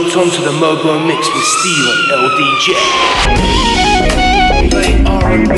[0.00, 2.66] locked onto the Mobo mix with Steven LDJ.
[4.70, 5.56] Play R&B.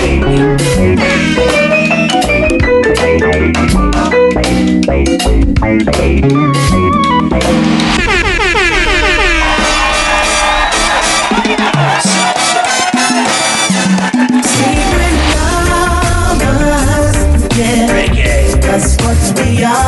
[18.61, 19.88] That's what we are.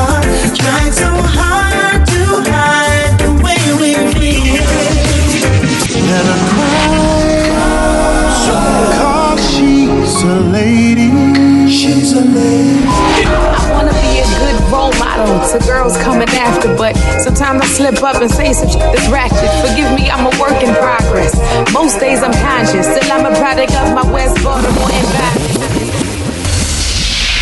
[15.50, 19.09] Model to girls coming after, but sometimes I slip up and say some shit that's
[19.09, 19.50] ratchet.
[19.68, 21.35] Forgive me, I'm a work in progress.
[21.73, 25.61] Most days I'm conscious, still I'm a product of my West Baltimore environment.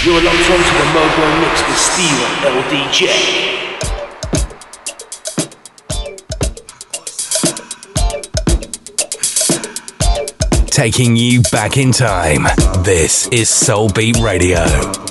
[0.05, 3.05] You're locked onto the Mobo mix with Steven LDJ.
[10.71, 12.47] Taking you back in time.
[12.85, 15.08] This is Soul Beat Radio.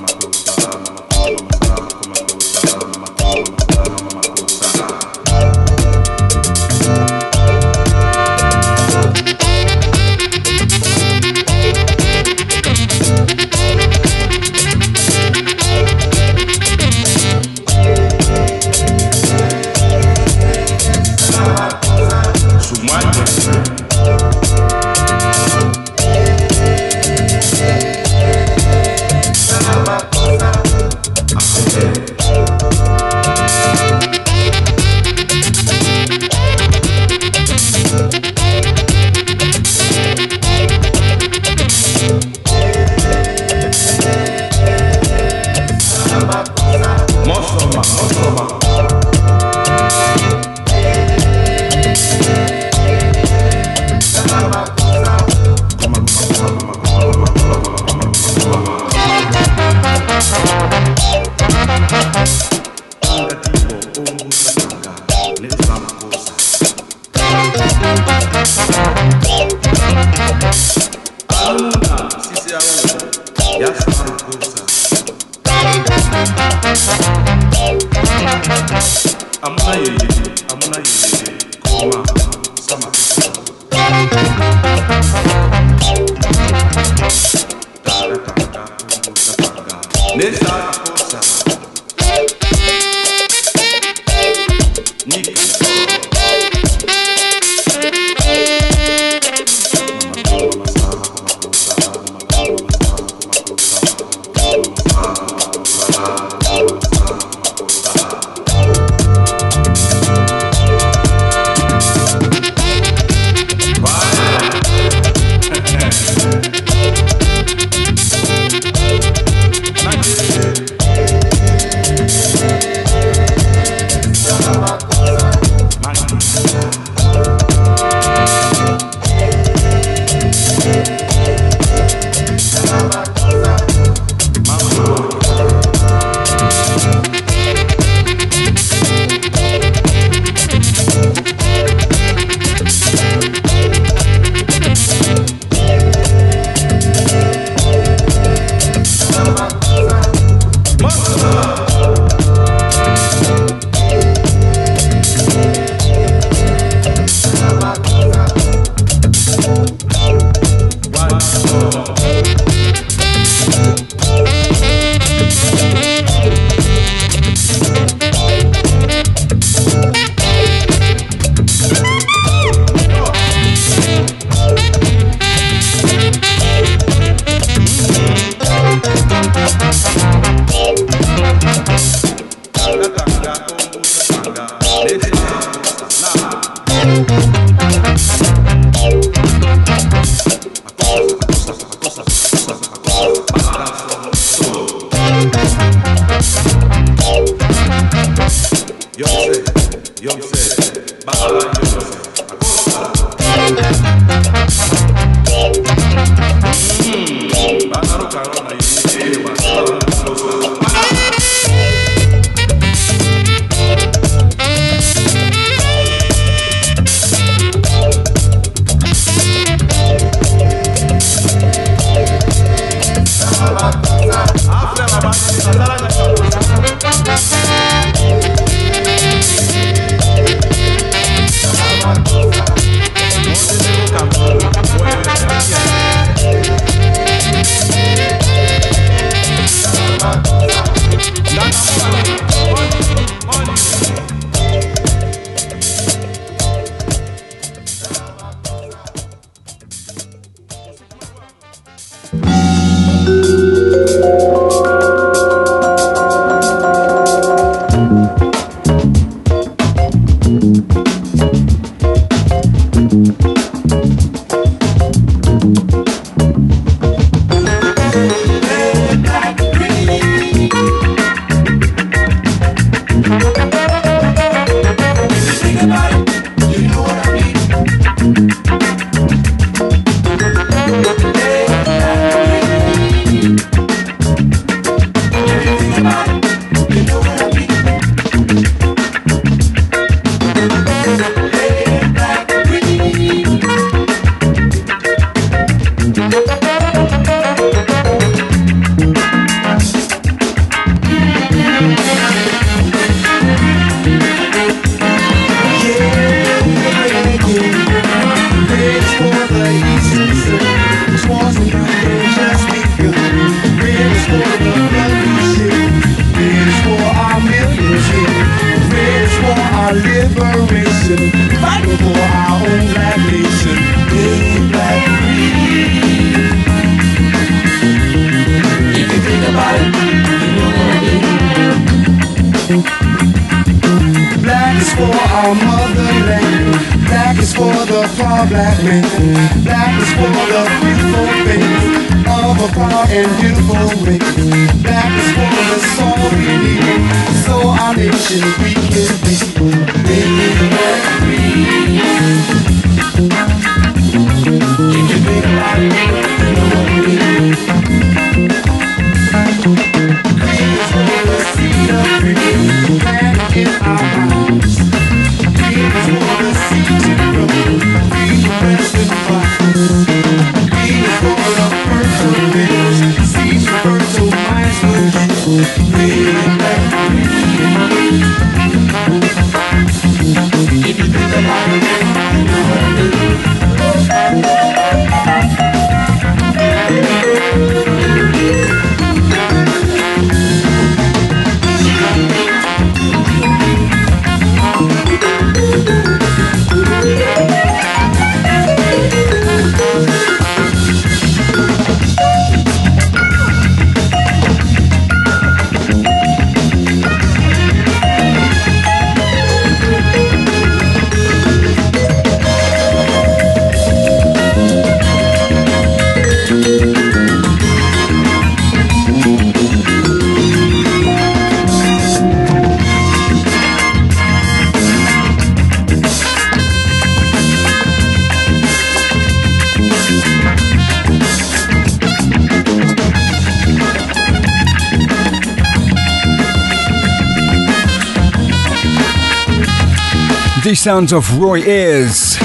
[440.68, 442.18] Sounds of Roy Ayers.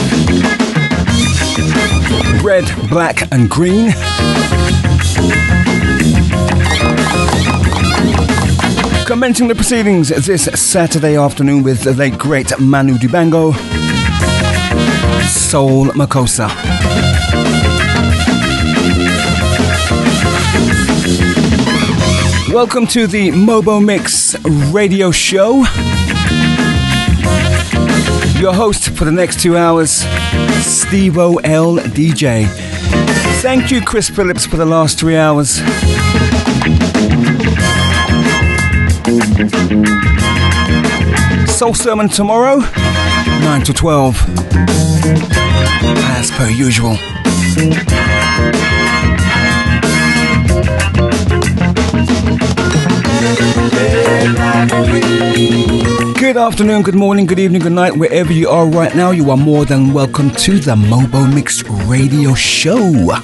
[2.43, 3.93] Red, black, and green.
[9.07, 13.55] Commencing the proceedings this Saturday afternoon with the late great Manu Dibango,
[15.29, 16.49] Soul Makossa.
[22.53, 24.35] Welcome to the Mobo Mix
[24.73, 25.65] radio show.
[28.43, 30.05] Your host for the next two hours,
[30.67, 32.49] Steve O L DJ.
[33.41, 35.59] Thank you, Chris Phillips, for the last three hours.
[41.49, 44.21] Soul Sermon tomorrow, 9 to 12.
[46.19, 46.99] As per usual.
[56.17, 59.11] Good afternoon, good morning, good evening, good night, wherever you are right now.
[59.11, 62.79] You are more than welcome to the Mobo Mix Radio Show.
[62.79, 63.17] You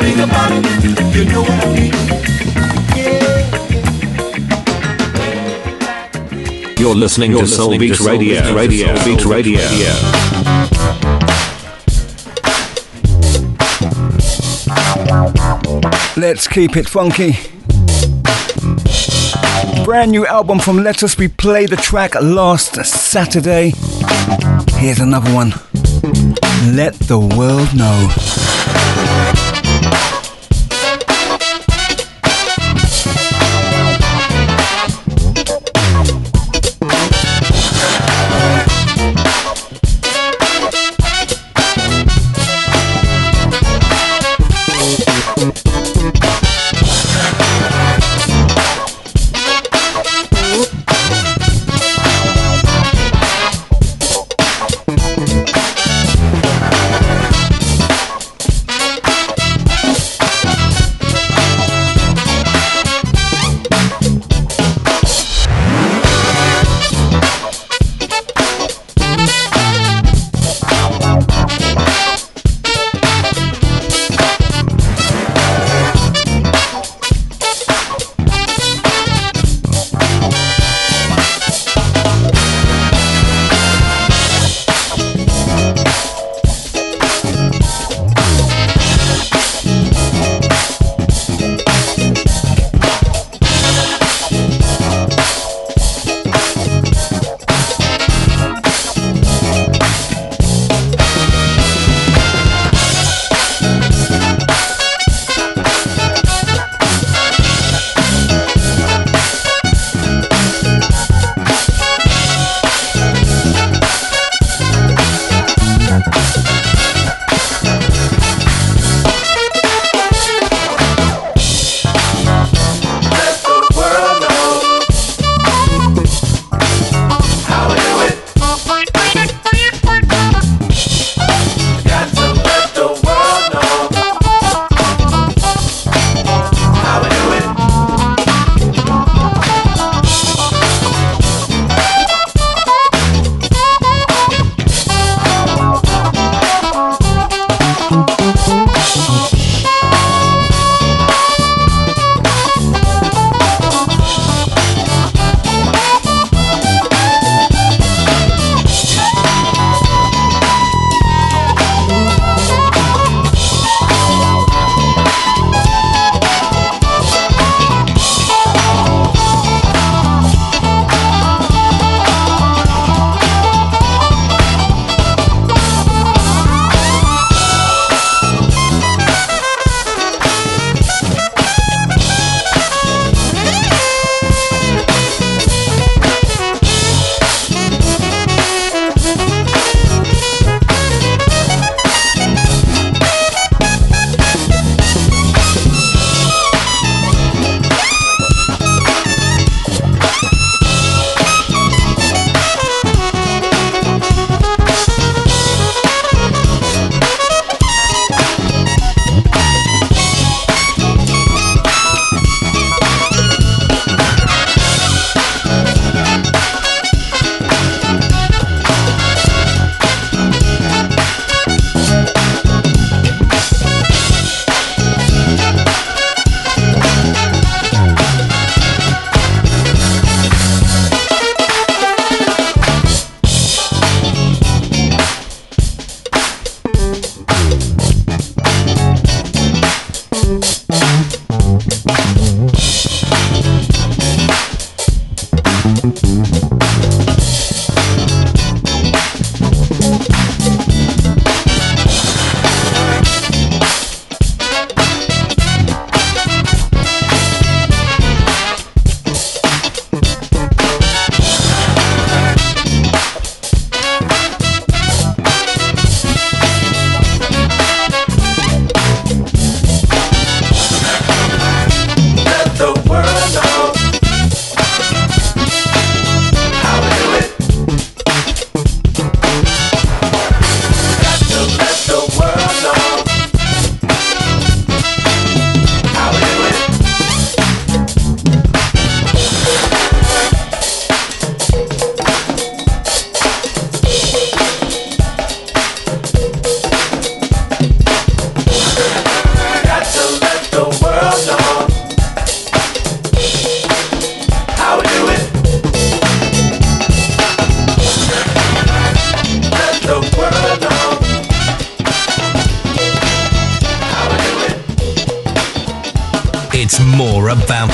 [0.00, 1.92] think about it, you know what I mean.
[6.76, 8.42] You're listening You're to Soul listening Beat to Soul Radio.
[8.42, 8.94] Beat Radio.
[9.04, 9.28] Radio.
[9.60, 10.35] Radio.
[16.18, 17.32] Let's keep it funky.
[19.84, 23.74] Brand new album from Let Us We played the track last Saturday.
[24.78, 25.50] Here's another one.
[26.74, 28.25] Let the world know.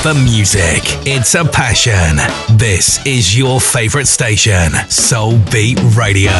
[0.03, 0.81] The music.
[1.07, 2.17] It's a passion.
[2.57, 6.31] This is your favorite station, Soul Beat Radio.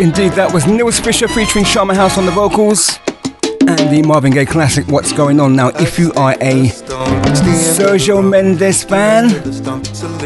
[0.00, 2.98] Indeed, that was Nils Fisher featuring Sharma House on the vocals
[3.68, 5.68] and the Marvin Gaye classic What's Going On Now.
[5.68, 6.72] If you are a
[7.58, 9.28] Sergio Mendes fan,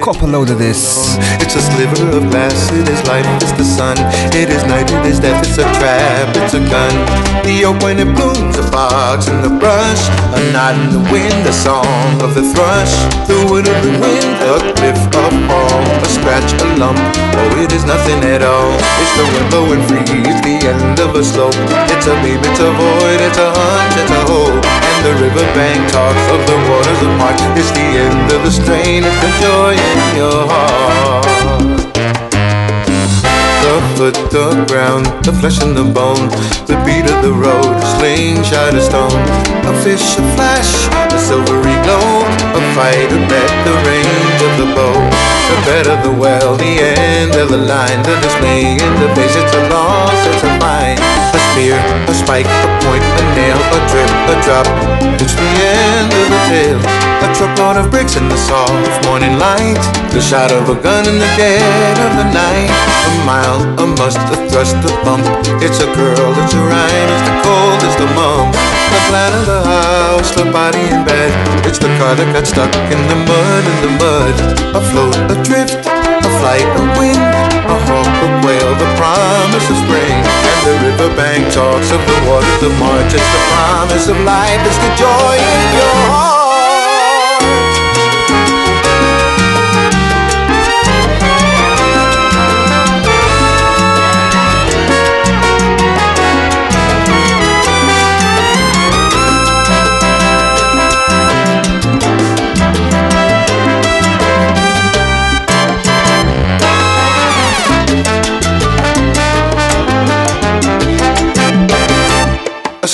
[0.00, 1.16] cop a load of this.
[1.42, 3.96] It's a sliver of glass, it is life, it's the sun,
[4.32, 6.94] it is night, it is death, it's a trap, it's a gun.
[7.42, 10.02] The oak when it blooms, a box in the brush,
[10.38, 12.94] a knot in the wind, a song of the thrush,
[13.26, 17.72] the wood of the wind, a cliff, a fall, a scratch, a lump, oh it
[17.72, 18.72] is nothing at all.
[19.02, 21.58] It's the wind blowing free, it's the end of a slope,
[21.90, 25.80] it's a leap, it's a void, it's a hunch, it's a hole, and the riverbank
[25.92, 29.72] talks of the waters of March, it's the end of the strain, it's the joy
[29.72, 31.26] in your heart.
[33.62, 36.28] The foot, the ground, the flesh and the bone,
[36.66, 39.22] the beat of the road, a slingshot, a stone,
[39.64, 42.26] a fish, a flash, a silvery glow,
[42.58, 44.96] a fight, a bet, the range of the bow,
[45.48, 49.36] the bed of the well, the end of the line, the dismay in the face,
[49.36, 51.76] it's a loss, it's a find, spear,
[52.08, 54.66] a spike, a point, a nail, a drip, a drop,
[55.20, 59.76] it's the end of the tale, a truckload of bricks in the soft morning light,
[60.16, 64.16] the shot of a gun in the dead of the night, a mile, a must,
[64.32, 65.24] a thrust, a bump,
[65.60, 68.48] it's a girl, it's a rhyme, it's the cold, it's the mum,
[68.96, 71.32] the plan of the house, the body in bed,
[71.68, 74.34] it's the car that got stuck in the mud, in the mud,
[74.72, 75.91] a afloat, adrift,
[76.42, 77.22] flight, a wind,
[77.70, 82.62] a hawk, a whale, the promise of spring, and the riverbank talks of the waters
[82.66, 86.51] of March, it's the promise of life, it's the joy in your heart.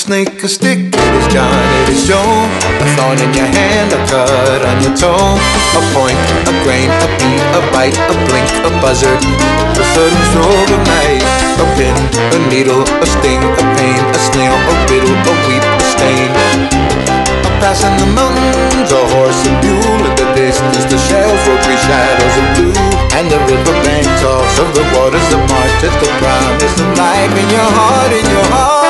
[0.08, 1.52] Snake, a stick, it is John,
[1.84, 2.32] it is Joe.
[2.80, 5.36] A thorn in your hand, a cut on your toe.
[5.76, 6.16] A point,
[6.48, 9.20] a grain, a beat, a bite, a blink, a buzzard.
[9.20, 11.20] A sudden stroke of night.
[11.60, 11.92] A pin,
[12.32, 16.32] a needle, a sting, a pain, a snail, a riddle, a weep, a stain.
[17.44, 20.08] A pass in the mountains, a horse, a mule.
[20.08, 22.76] In the distance, the shells will three shadows of blue.
[23.12, 25.84] And the riverbank talks of the waters of March.
[25.84, 28.87] It's the promise of life in your heart, in your heart.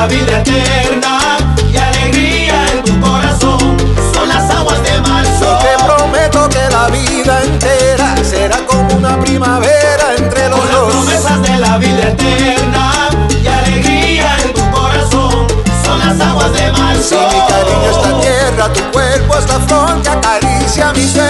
[0.00, 1.36] La vida eterna
[1.70, 3.76] y alegría en tu corazón.
[4.14, 5.58] Son las aguas de marzo.
[5.60, 10.92] Te prometo que la vida entera será como una primavera entre los Con las dos.
[10.94, 13.10] promesas de la vida eterna
[13.42, 15.46] y alegría en tu corazón.
[15.84, 17.16] Son las aguas de Si marzo.
[17.32, 21.29] mi cariño es la tierra, tu cuerpo es la flor que acaricia mis versos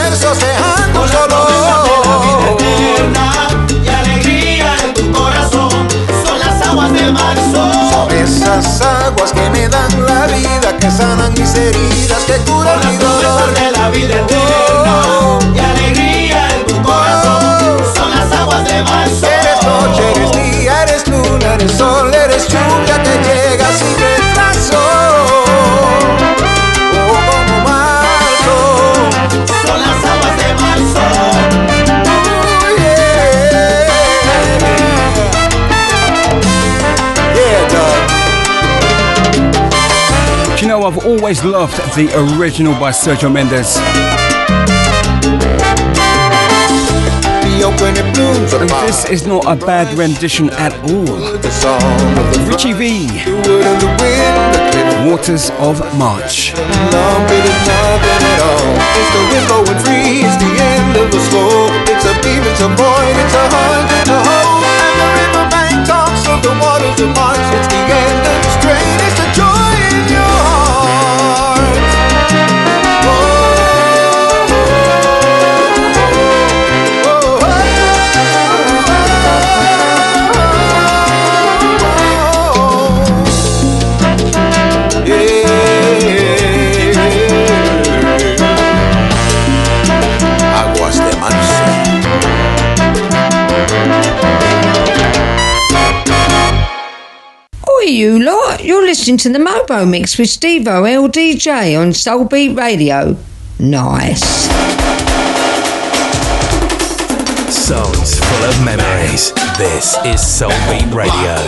[8.60, 12.96] Esas aguas que me dan la vida, que sanan mis heridas, que curan las mi
[12.98, 13.54] dolor.
[13.54, 17.78] de la vida eterna y alegría en tu corazón.
[17.96, 19.26] Son las aguas de marzo.
[19.26, 24.19] Eres noche, eres día, eres luna, eres sol, eres lluvia que llega sin
[41.30, 43.76] always loved the original by Sergio Mendes.
[47.46, 51.38] The oak when it blooms And this is not a bad rendition at all.
[51.38, 55.78] The song of the Richie V, The wood and the wind, the cliff Waters of
[55.96, 56.50] March.
[56.50, 58.74] It is nothing at all.
[58.98, 60.26] It's the wind blowing free.
[60.26, 61.70] It's the end of the slope.
[61.94, 64.29] It's a beam, it's a void, it's a hunt, it's a hope.
[98.90, 103.16] Listening to the Mobo Mix with Steve O LDJ on Soulbeat Radio.
[103.60, 104.50] Nice.
[107.54, 109.32] Songs full of memories.
[109.56, 111.38] This is Soul Beat Radio.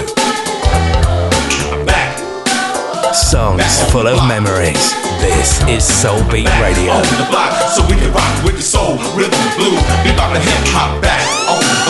[3.12, 4.94] songs full of memories.
[5.18, 6.92] This is Soul Beat Radio.
[6.92, 10.70] On the block, so we can rock with the soul, rhythm, blues, bebop and hip
[10.70, 11.02] hop.
[11.02, 11.81] Back on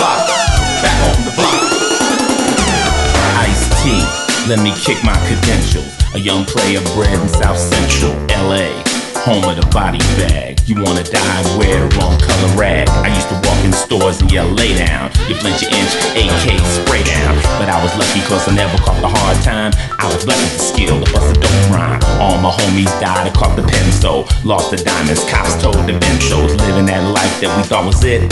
[4.49, 5.93] let me kick my credentials.
[6.15, 8.83] A young player bred in South Central LA
[9.23, 10.59] home of the body bag.
[10.67, 12.89] You wanna die, wear the wrong color rag.
[13.07, 15.15] I used to walk in stores and yell, lay down.
[15.31, 17.39] You flinch your inch, AK spray down.
[17.55, 19.71] But I was lucky cause I never caught the hard time.
[19.99, 22.03] I was lucky to skill to bust a dope rhyme.
[22.19, 24.27] All my homies died, I caught the pencil.
[24.45, 26.59] Lost the diamonds, cops told the bentos.
[26.67, 28.27] Living that life that we thought was it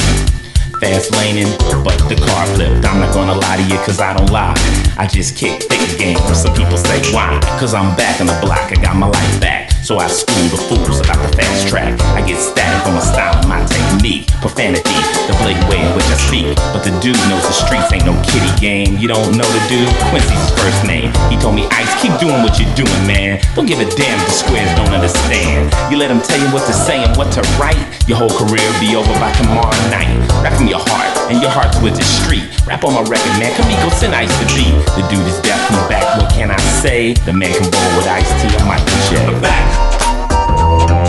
[0.81, 1.53] fast laning,
[1.85, 2.85] but the car flipped.
[2.87, 4.55] I'm not gonna lie to you, cause I don't lie.
[4.97, 6.19] I just kick thick game.
[6.35, 7.39] Some people say why?
[7.61, 9.71] Cause I'm back on the block, I got my life back.
[9.91, 11.99] So I school the fools about the fast track.
[12.15, 14.31] I get static on my style my technique.
[14.39, 14.95] Profanity,
[15.27, 16.55] the blatant way in which I speak.
[16.71, 19.03] But the dude knows the streets ain't no kiddie game.
[19.03, 19.91] You don't know the dude?
[20.15, 21.11] Quincy's first name.
[21.27, 23.43] He told me, Ice, keep doing what you're doing, man.
[23.59, 25.75] Don't give a damn if the squares don't understand.
[25.91, 27.83] You let them tell you what to say and what to write.
[28.07, 30.15] Your whole career be over by tomorrow night.
[30.39, 32.47] Rap from your heart, and your heart's with the street.
[32.63, 33.51] Rap on my record, man.
[33.59, 34.71] Come go send Ice to beat.
[34.95, 36.07] The dude is definitely back.
[36.15, 37.19] What can I say?
[37.27, 38.47] The man can bowl with Ice T.
[38.55, 39.80] I might be Back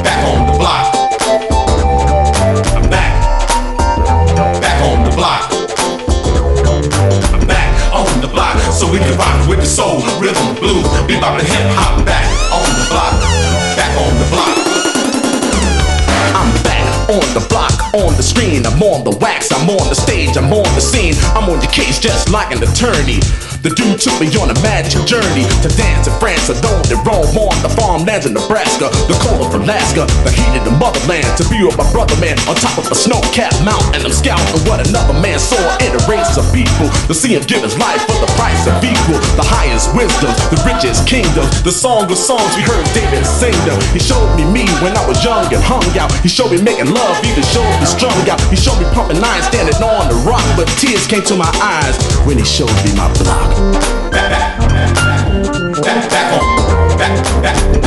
[0.03, 0.95] back on the block.
[2.75, 3.13] I'm back,
[4.61, 5.51] back on the block.
[7.33, 11.39] I'm back on the block, so we can rock with the soul, rhythm, blues, bebop
[11.39, 12.05] and hip hop.
[12.05, 12.30] Back
[17.11, 18.65] on the block, on the screen.
[18.65, 21.15] I'm on the wax, I'm on the stage, I'm on the scene.
[21.35, 23.19] I'm on your case just like an attorney.
[23.61, 27.29] The dude took me on a magic journey to dance in France, alone and roam
[27.37, 31.29] on the farmlands in Nebraska, the cold of Alaska, the heat of the motherland.
[31.37, 34.65] To be with my brother man on top of a snow-capped mountain, And I'm scouting
[34.65, 36.89] what another man saw in a race of people.
[37.05, 40.57] To see him give his life for the price of equal, the highest wisdom, the
[40.65, 43.77] richest kingdom, the song of songs we heard David sing them.
[43.93, 46.09] He showed me me when I was young and hung out.
[46.25, 48.41] He showed me making love, even showed me strung out.
[48.49, 51.95] He showed me pumping iron, standing on the rock, but tears came to my eyes
[52.25, 53.49] when he showed me my block.
[54.11, 57.80] Back, back, back, back, back back, back, back,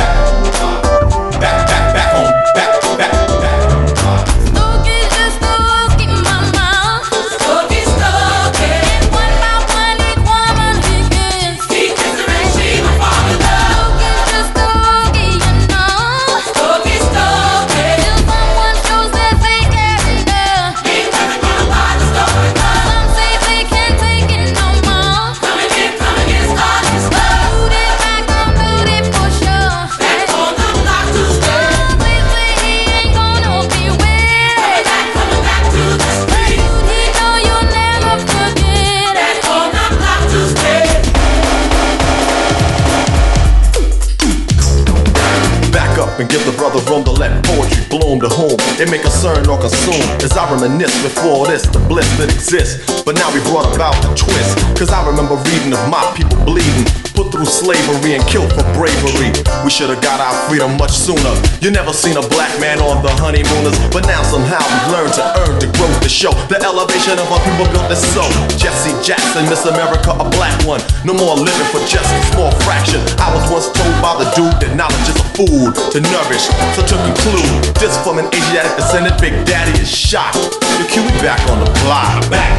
[53.05, 54.57] But now we brought about the twist.
[54.75, 56.89] Cause I remember reading of my people bleeding,
[57.35, 59.35] through slavery and killed for bravery.
[59.67, 61.35] We should have got our freedom much sooner.
[61.59, 65.25] You never seen a black man on the honeymooners, but now somehow we've learned to
[65.43, 68.23] earn the growth to show the elevation of our people built this so.
[68.55, 70.79] Jesse Jackson, Miss America, a black one.
[71.03, 73.03] No more living for just a small fraction.
[73.19, 76.47] I was once told by the dude that knowledge is a food to nourish.
[76.79, 80.31] So to conclude, this from an Asiatic descendant, Big Daddy is shot.
[80.79, 82.15] The Q, we back on the block.
[82.31, 82.55] Back,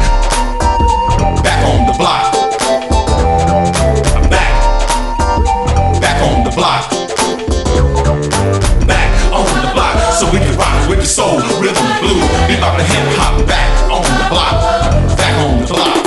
[1.41, 2.36] back on the block.
[6.57, 6.89] Block.
[8.89, 12.87] Back on the block, so we can rock with the soul, rhythm, blues, bebop and
[12.89, 13.45] hip hop.
[13.45, 14.57] Back on the block,
[15.15, 15.97] back on the block.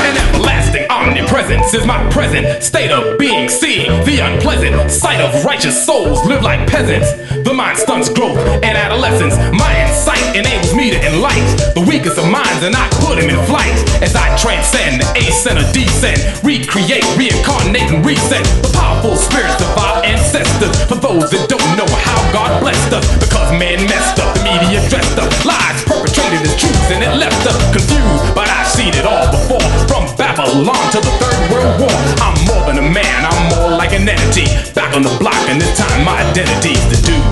[0.00, 3.50] An everlasting omnipresence is my present state of being.
[3.50, 7.12] Seeing the unpleasant sight of righteous souls live like peasants.
[7.44, 9.36] The mind stunts growth and adolescence.
[9.52, 13.40] My insight enables me to enlighten the weakest of minds, and I put him in
[13.48, 13.72] flight
[14.04, 19.72] as I transcend the ascent or descent, recreate, reincarnate, and reset the powerful spirits of
[19.80, 20.76] our ancestors.
[20.84, 24.84] For those that don't know how God blessed us, because man messed up, the media
[24.92, 28.36] dressed up, lies perpetrated as truths, and it left us confused.
[28.36, 31.96] But I've seen it all before, from Babylon to the Third World War.
[32.20, 34.44] I'm more than a man, I'm more like an entity.
[34.76, 37.24] Back on the block, and this time my identity's the dude.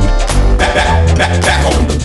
[0.57, 2.04] Back, back, back, back on the,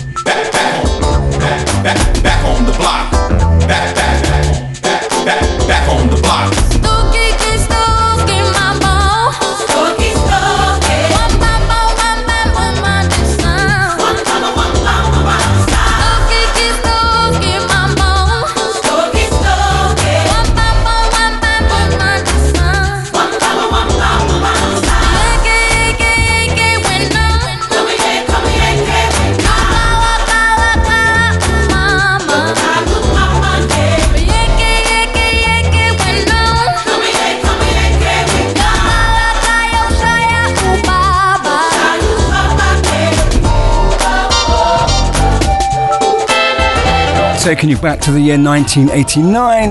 [47.40, 49.70] taking you back to the year 1989.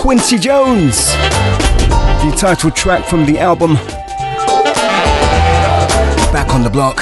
[0.00, 1.12] Quincy Jones,
[2.24, 3.74] the title track from the album
[6.32, 7.00] Back on the Block.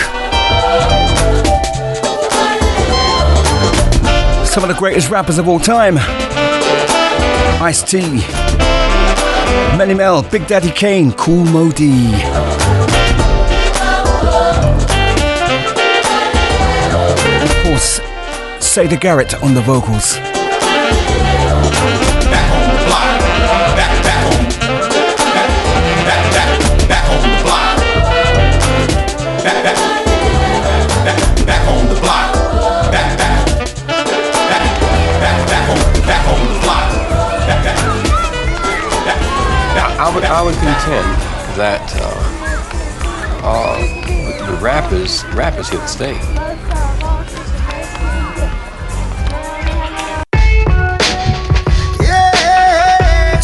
[4.45, 5.99] Some of the greatest rappers of all time
[7.63, 8.01] Ice T,
[9.77, 11.71] Melle Mel, Big Daddy Kane, Kool Moe
[18.71, 20.17] Siedah Garrett on the vocals.
[39.99, 41.09] I would, I would contend
[41.59, 42.07] that uh,
[43.43, 46.50] uh, the rappers, rappers here to stay.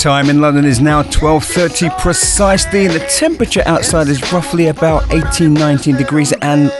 [0.07, 2.87] Time in London is now 12:30 precisely.
[2.87, 6.71] and The temperature outside is roughly about 18, 19 degrees, and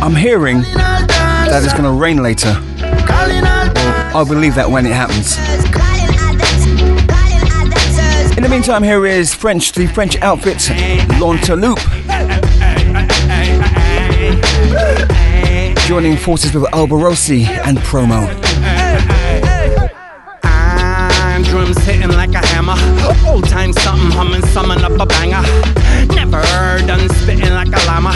[0.00, 2.56] I'm hearing that it's going to rain later.
[4.14, 5.36] I'll believe that when it happens.
[8.38, 10.56] In the meantime, here is French, the French outfit,
[11.20, 11.78] Lanteloupe.
[15.86, 18.59] Joining forces with Alborosie and Promo.
[23.26, 25.42] Old time something humming, summon up a banger.
[26.14, 26.42] Never
[26.86, 28.12] done spitting like a llama.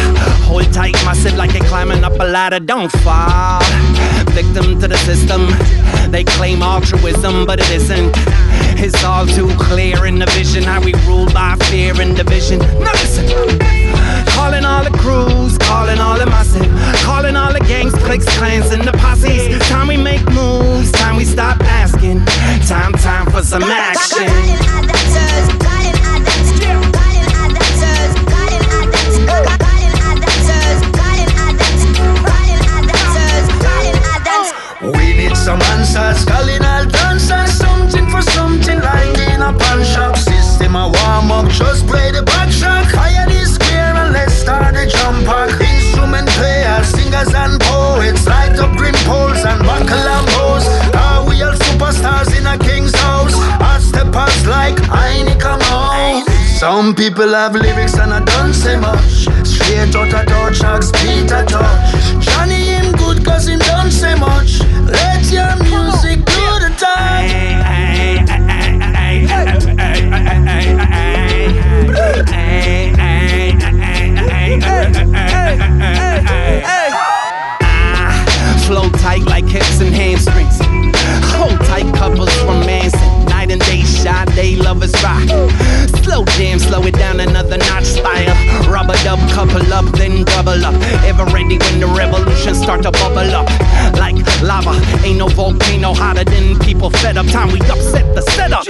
[0.46, 2.60] Hold tight, my massive like it climbing up a ladder.
[2.60, 3.62] Don't fall.
[4.32, 5.46] Victim to the system.
[6.10, 8.12] They claim altruism, but it isn't.
[8.76, 12.58] It's all too clear in the vision how we rule by fear and division.
[12.58, 13.26] Now listen.
[14.34, 16.68] Calling all the crews, calling all the massive,
[17.02, 19.58] calling all the gangs, cliques, clans, and the posses.
[19.68, 22.24] Time we make moves, time we stop asking.
[22.66, 24.28] Time, time for some action.
[34.84, 40.16] We need some answers, calling all dancers, something for something, like in a pawn shop.
[40.16, 42.90] System a warm up, just play the back track.
[42.90, 43.63] Fire the
[44.44, 45.60] square start the jump pack.
[45.60, 50.66] Instrument players, singers and poets, light up green poles and buckle and.
[50.94, 53.34] Are we all superstars in a king's house?
[53.60, 56.26] Our steppers like I come out.
[56.58, 59.28] Some people have lyrics and I don't say much.
[59.44, 62.24] Straight out of touch, Axe Peter Tosh.
[62.24, 64.60] Johnny him good cause him don't say much.
[64.86, 66.74] Let your music do the
[78.66, 80.58] Flow tight like hips and hamstrings.
[81.36, 83.24] Hold tight couples romancing.
[83.26, 85.22] Night and day shot, they lovers rock.
[86.02, 88.34] Slow jam, slow it down another notch style.
[88.70, 90.74] Rubber dub, couple up, then double up.
[91.04, 93.48] Ever ready when the revolution start to bubble up.
[93.98, 97.26] Like lava, ain't no volcano hotter than people fed up.
[97.26, 98.64] Time we upset the setup.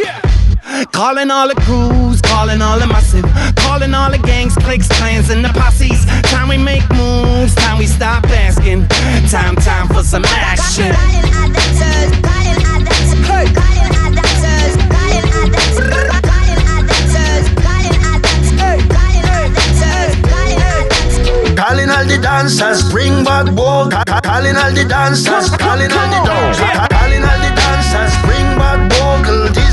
[0.93, 5.45] Calling all the crews, calling all the massive, calling all the gangs, cliques, clans, and
[5.45, 6.05] the posses.
[6.33, 8.89] Time we make moves, time we stop asking.
[9.31, 10.91] Time, time for some action.
[21.57, 23.93] Calling all the dancers, bring back woke.
[24.23, 26.59] Calling all the dancers, calling all the dogs.
[26.59, 28.24] Calling all the dancers.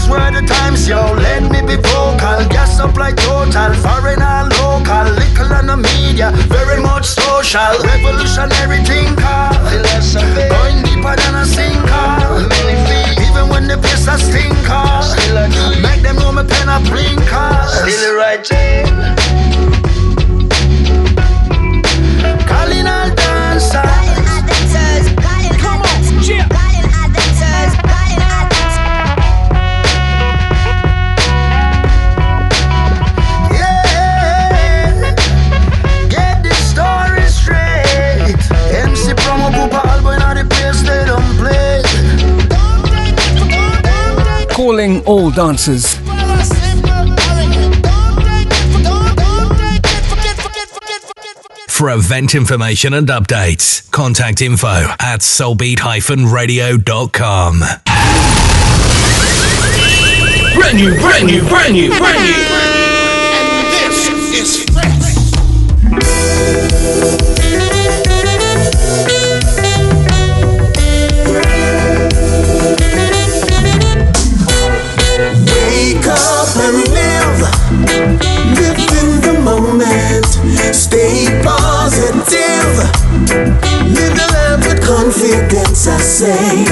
[0.02, 1.14] These were the times, yo.
[1.14, 2.42] Let me be vocal.
[2.50, 5.14] Gas up like total, foreign and local.
[5.14, 7.78] Little on the media, very much social.
[7.86, 9.54] Revolutionary thinker.
[10.50, 12.18] Going deeper than a sinker.
[12.50, 14.90] Many feet, even when the place a stinker.
[15.06, 15.82] Still a key.
[15.86, 17.54] Make them know me pen a blinker.
[17.70, 18.90] Still writing.
[22.50, 23.86] Calling all dancers.
[25.62, 26.71] Come on, yeah.
[45.04, 45.96] Calling all dancers.
[51.70, 54.68] For event information and updates, contact info
[55.00, 57.60] at soulbeat-radio.com.
[60.54, 62.36] Brand new, brand new, brand new, brand new.
[63.34, 64.66] And this is
[85.88, 86.64] I say.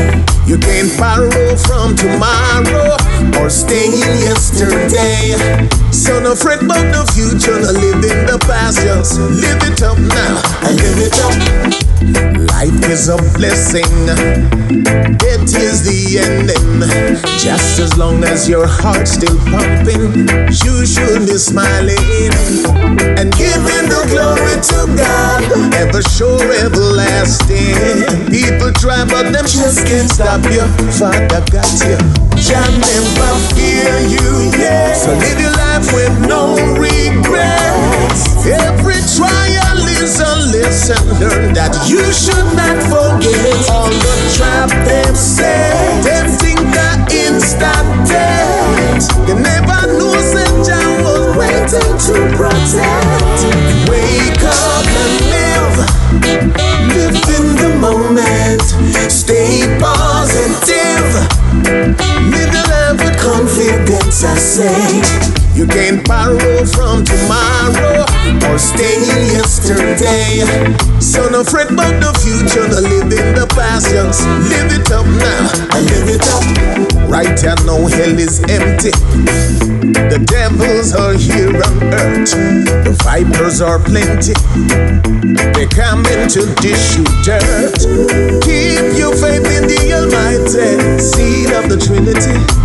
[0.46, 2.96] You can't borrow from tomorrow
[3.42, 5.34] or stay in yesterday.
[5.92, 9.98] So no fret about the future, no live in the past, just live it up
[9.98, 10.59] now.
[10.62, 12.50] It.
[12.52, 13.84] Life is a blessing,
[15.18, 16.84] death is the ending.
[17.40, 22.32] Just as long as your heart's still pumping, you should be smiling
[23.16, 25.44] and giving the glory to God,
[25.76, 28.28] ever sure, everlasting.
[28.28, 30.64] People try, but them just can't stop you.
[31.00, 31.98] Father got you.
[32.36, 34.52] Jah never fear you.
[34.96, 38.28] So live your life with no regrets.
[38.46, 43.70] Every trial is a lesson learned that you should not forget.
[43.70, 49.08] All the trap them set, them think that instant death.
[49.28, 50.56] They never knew St.
[50.64, 53.40] John was waiting to protect.
[53.92, 55.76] Wake up and live,
[56.96, 58.64] live in the moment.
[59.12, 61.10] Stay positive,
[62.32, 64.24] live your life with confidence.
[64.24, 65.49] I say.
[65.60, 68.08] You can't borrow from tomorrow
[68.48, 70.40] or stay in yesterday.
[71.02, 73.92] So no fret about the future, no live in the past.
[73.92, 77.12] Just live it up now, I live it up.
[77.12, 78.96] Right here now, hell is empty.
[80.08, 82.32] The devils are here on earth.
[82.88, 84.32] The vipers are plenty.
[85.60, 87.84] They come in to dish you dirt.
[88.48, 92.59] Keep your faith in the Almighty, seed of the Trinity.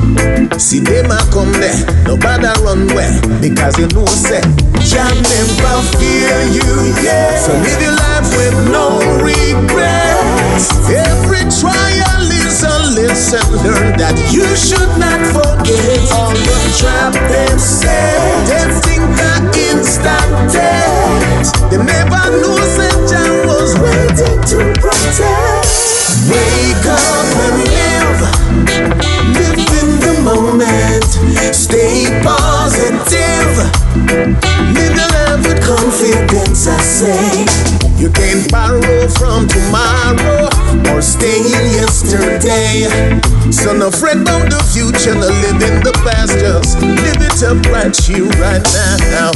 [0.59, 1.75] See them a come there,
[2.05, 4.41] nobody run where because you know say
[4.85, 7.37] Jah never fear you, yeah.
[7.41, 10.69] So live your life with no regrets.
[10.89, 16.01] Every trial is a lesson learned that you should not forget.
[16.13, 21.49] All the trap them set, them think that instant death.
[21.71, 23.09] They never knew St.
[23.09, 25.67] John was waiting to protect.
[26.29, 29.04] Wake up and live.
[31.53, 33.53] Stay positive,
[34.75, 36.67] live your life with confidence.
[36.67, 37.45] I say
[38.01, 40.49] you can't borrow from tomorrow
[40.93, 42.89] or stay in yesterday.
[43.51, 46.39] So no fret about the future, no live in the past.
[46.39, 48.65] Just live it up right here, right
[49.11, 49.31] now.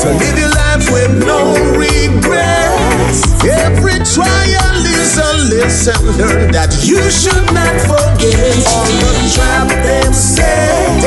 [0.00, 3.44] So live your life with no regrets.
[3.44, 8.56] Every trial is a lesson learned that you should not forget.
[8.64, 11.04] All the trap them set,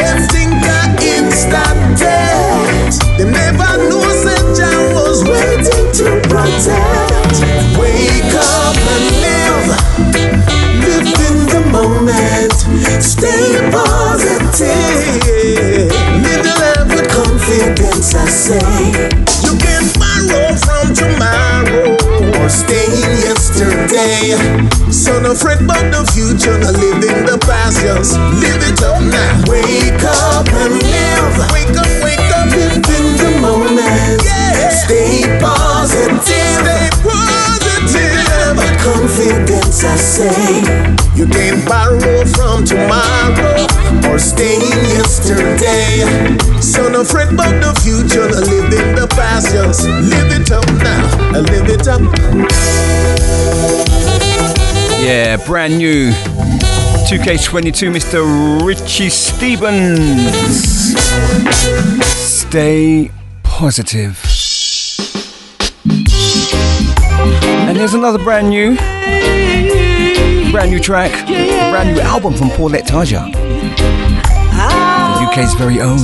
[55.46, 56.10] brand new
[57.10, 58.66] 2K22, Mr.
[58.66, 60.96] Richie Stephens.
[62.06, 63.12] Stay
[63.44, 64.20] positive.
[67.68, 68.76] And here's another brand new,
[70.52, 76.00] brand new track, brand new album from Paulette Tajah, the UK's very own.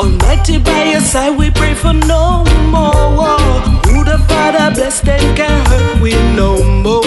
[0.00, 3.38] Almighty by your side, we pray for no more war.
[3.88, 7.02] Who the Father bless them can hurt we no more.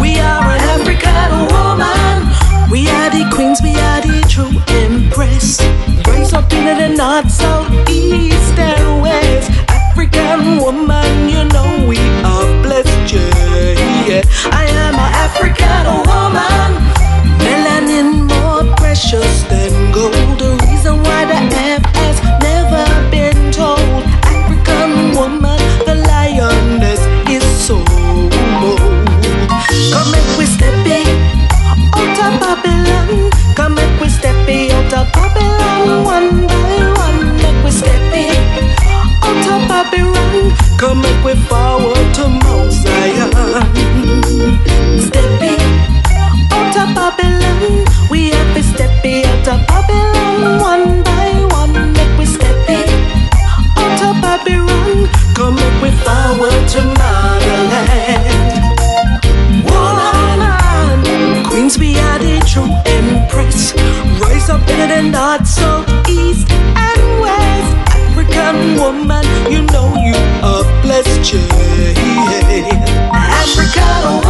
[0.00, 2.70] We are an African woman.
[2.70, 4.52] We are the queens, we are the true
[4.82, 5.60] empress.
[6.06, 9.50] Rise up in the north, south, east, and west.
[9.68, 14.22] African woman, you know we are blessed, yeah.
[14.52, 16.70] I am an African woman,
[17.44, 20.47] melanin more precious than gold.
[36.04, 37.20] one by one.
[37.64, 38.36] We step in
[39.26, 39.68] on top.
[40.78, 43.32] Come we forward to Mount Zion.
[45.08, 45.60] Step in
[46.94, 47.84] Babylon.
[48.10, 51.94] We have to step in Babylon one by one.
[52.18, 52.88] We step in.
[55.38, 58.24] Come we forward to motherland.
[59.64, 61.76] Woman, queens
[62.86, 63.74] empress.
[64.20, 65.12] Rise up better than
[68.78, 71.98] woman, you know you are blessed, yeah.
[73.12, 74.27] African oh,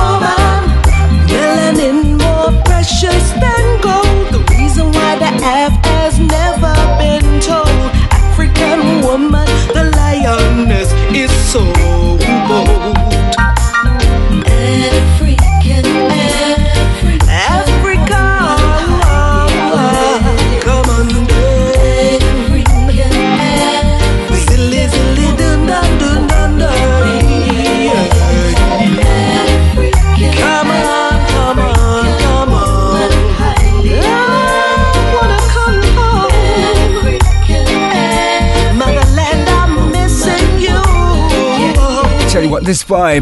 [42.68, 43.20] by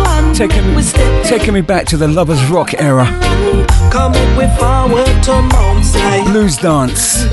[0.00, 0.34] one.
[0.34, 0.74] Taking,
[1.24, 3.04] taking me back to the Lovers Rock era.
[3.92, 5.42] Come with forward to
[6.24, 7.24] Blues dance.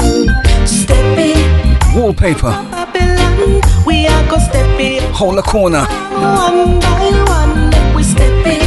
[1.96, 2.52] Wallpaper.
[2.52, 5.86] Babylon, we are go stepping Whole corner.
[5.86, 7.96] one by one.
[7.96, 8.60] We stepping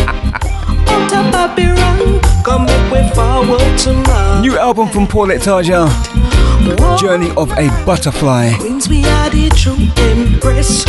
[0.89, 1.31] out of
[2.43, 6.30] Come with forward to New album from Paulette Tajah.
[6.99, 8.53] Journey of a Butterfly.
[8.59, 9.79] Queens, we are the true
[10.11, 10.85] empress.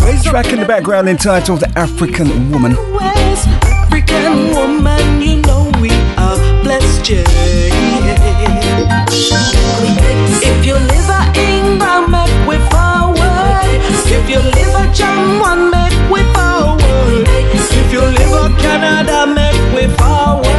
[0.00, 2.76] Rise up Track in the background entitled African Woman.
[3.00, 7.10] African woman, you know we are blessed.
[10.48, 13.80] If you live a England, make we forward.
[14.06, 15.98] If you live a German, make
[16.34, 17.26] forward.
[17.54, 19.56] If you live a Canada, make
[19.98, 20.55] forward.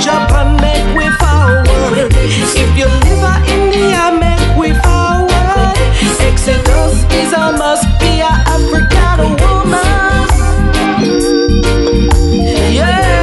[0.00, 2.12] Japan, make we forward.
[2.12, 5.76] If you live a India, make we forward.
[6.20, 9.88] Exodus is a must be a African woman.
[12.74, 13.14] Yeah.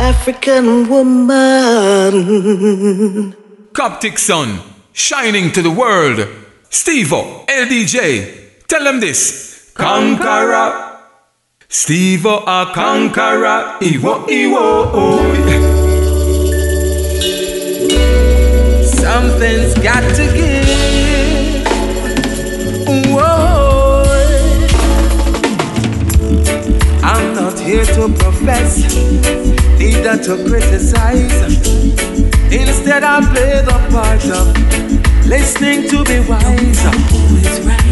[0.00, 2.14] African woman.
[3.72, 4.60] Coptic Sun,
[4.92, 6.26] shining to the world.
[6.70, 9.70] Steve-O, LDJ, tell them this.
[9.74, 10.87] Conqueror.
[11.70, 13.76] Steve-O, a conqueror.
[13.82, 14.90] Iwo, Iwo.
[14.94, 15.20] oh.
[18.84, 20.66] Something's got to give.
[23.12, 24.02] Whoa.
[27.02, 28.78] I'm not here to profess,
[29.78, 31.58] neither to criticize.
[32.50, 34.97] Instead, I play the part of
[35.28, 36.80] listening to be wise.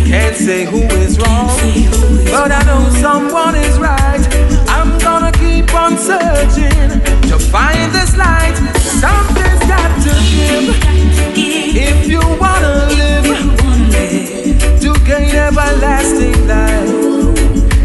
[0.09, 1.49] Can't say who is wrong,
[2.33, 4.25] but I know someone is right.
[4.69, 6.89] I'm gonna keep on searching
[7.29, 8.57] to find this light.
[9.03, 10.67] Something's got to give.
[11.37, 13.27] If you wanna live,
[14.81, 16.89] to gain everlasting life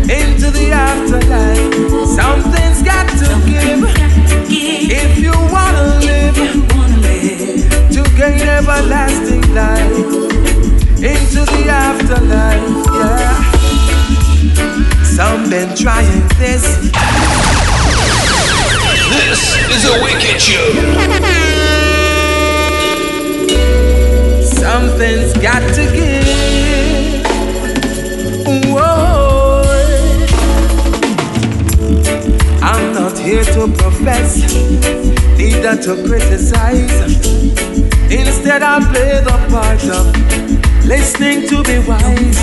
[0.09, 2.07] into the afterlife.
[2.07, 3.83] Something's got to give.
[4.49, 6.70] If you wanna live,
[8.21, 9.89] gain everlasting life
[11.01, 12.85] into the afterlife.
[12.93, 13.41] Yeah.
[15.03, 16.63] Some been trying this.
[19.09, 19.41] This
[19.73, 20.67] is a wicked show.
[24.61, 26.27] Something's got to give.
[28.71, 29.63] Whoa.
[32.61, 34.53] I'm not here to profess,
[35.39, 37.70] neither to criticize.
[38.11, 42.41] Instead, I play the part of listening to be wise.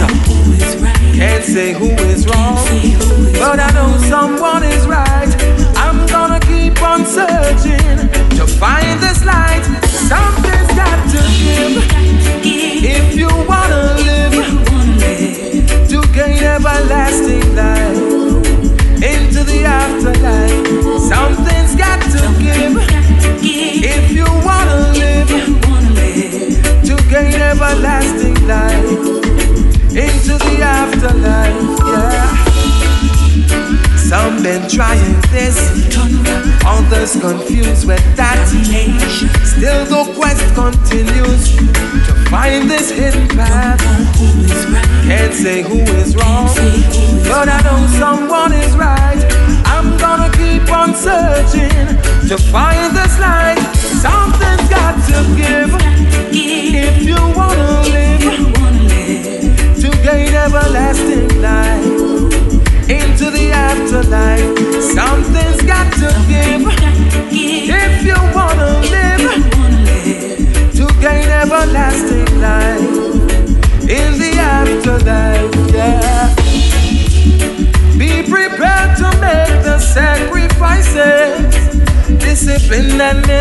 [1.14, 2.56] Can't say who is wrong,
[3.34, 5.28] but I know someone is right.
[5.76, 7.98] I'm gonna keep on searching
[8.38, 9.64] to find this light.
[10.08, 11.84] Something's got to give.
[12.82, 14.68] If you wanna live,
[15.90, 17.98] to gain everlasting life
[19.04, 21.00] into the afterlife.
[21.12, 23.07] Something's got to give.
[23.40, 25.28] If you wanna live,
[26.84, 28.88] to gain everlasting life
[29.94, 31.78] into the afterlife.
[31.86, 32.48] Yeah.
[33.96, 35.58] Some been trying this,
[36.64, 38.48] others confused with that.
[39.44, 41.56] Still the quest continues
[42.06, 43.80] to find this hidden path.
[45.06, 46.48] Can't say who is wrong,
[47.28, 49.67] but I know someone is right.
[49.98, 51.86] Gonna keep on searching
[52.28, 53.58] to find this light.
[53.74, 55.70] Something's got to give
[56.32, 58.22] if you wanna live
[59.82, 61.84] to gain everlasting life
[62.88, 64.58] into the afterlife.
[64.82, 67.77] Something's got to give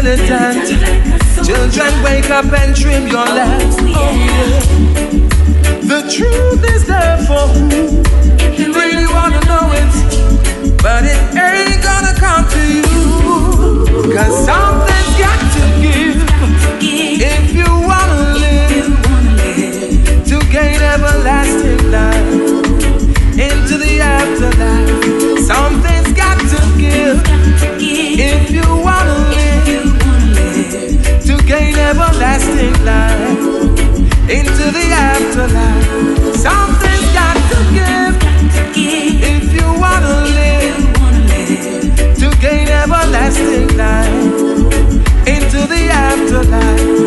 [0.08, 0.68] Militant.
[1.46, 3.76] Children, wake up and trim your lamps.
[3.80, 4.60] Oh, yeah.
[5.82, 10.82] The truth is there for who really wanna know it.
[10.82, 12.86] But it ain't gonna come to you.
[14.16, 16.24] Cause something's got to give.
[16.80, 18.96] If you wanna live
[20.24, 22.32] to gain everlasting life
[23.38, 25.40] into the afterlife.
[25.46, 25.87] Something's
[31.78, 33.44] everlasting life
[34.30, 36.36] into the afterlife.
[36.36, 38.14] Something's got to give
[38.76, 40.84] if you wanna live
[42.16, 44.68] to gain everlasting life
[45.28, 47.07] into the afterlife.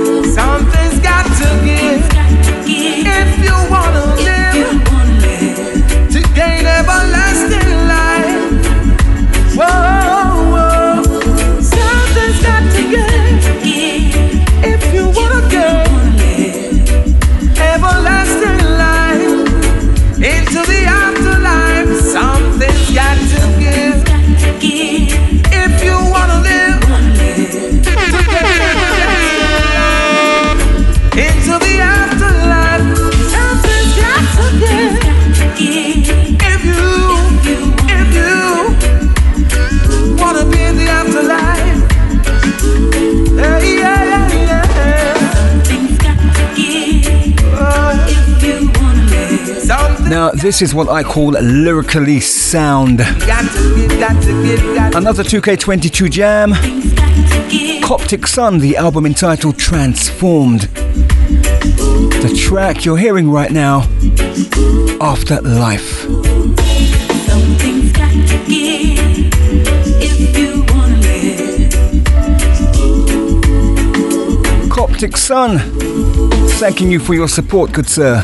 [50.21, 53.01] Now, this is what I call lyrically sound.
[53.01, 53.15] Another
[55.25, 56.53] 2K22 jam.
[57.83, 60.69] Coptic Sun, the album entitled Transformed.
[62.21, 63.89] The track you're hearing right now,
[65.01, 66.03] After Life.
[67.25, 69.33] Something's got to give
[70.03, 71.01] if you wanna
[74.61, 74.71] live.
[74.71, 75.61] Coptic Sun,
[76.59, 78.23] thanking you for your support, good sir.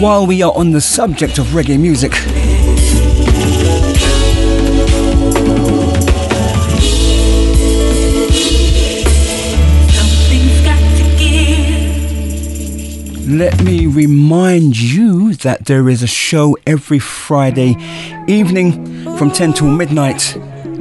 [0.00, 2.14] And while we are on the subject of reggae music,
[9.30, 11.28] Something's got to give.
[13.28, 17.76] let me remind you that there is a show every Friday
[18.26, 20.36] evening from 10 till midnight.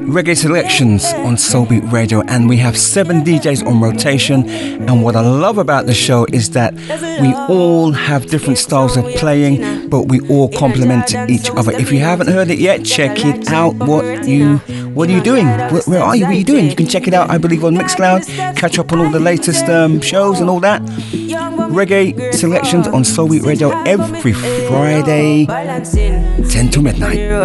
[0.09, 4.49] Reggae selections on Soulbeat Radio, and we have seven DJs on rotation.
[4.49, 6.73] And what I love about the show is that
[7.21, 11.71] we all have different styles of playing, but we all complement each other.
[11.73, 13.75] If you haven't heard it yet, check it out.
[13.75, 14.57] What you
[14.95, 15.45] what are you doing?
[15.45, 16.25] Where, are you?
[16.25, 16.65] What are you doing?
[16.65, 18.55] You can check it out, I believe, on Mixcloud.
[18.55, 20.81] Catch up on all the latest um, shows and all that.
[21.69, 27.13] Reggae selections on Soulbeat Radio every Friday, 10 to midnight.
[27.15, 27.43] Here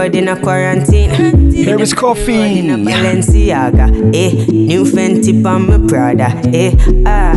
[1.81, 2.65] is Koffee.
[2.85, 4.47] Balenciaga, eh?
[4.51, 6.75] New Fenty on Prada, eh?
[7.07, 7.35] Ah,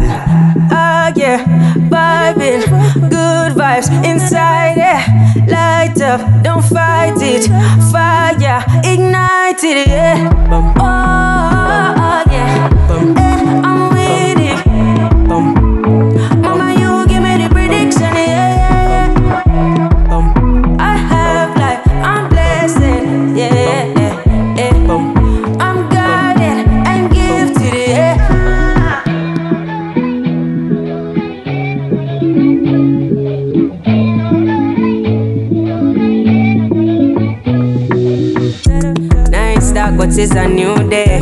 [0.72, 1.44] ah, yeah,
[1.90, 2.64] vibing,
[3.10, 5.02] good vibes inside, eh?
[5.48, 7.48] Light up, don't fight it,
[7.92, 10.30] fire, ignite it, yeah.
[10.52, 10.74] Oh,
[40.20, 41.20] It's a new day.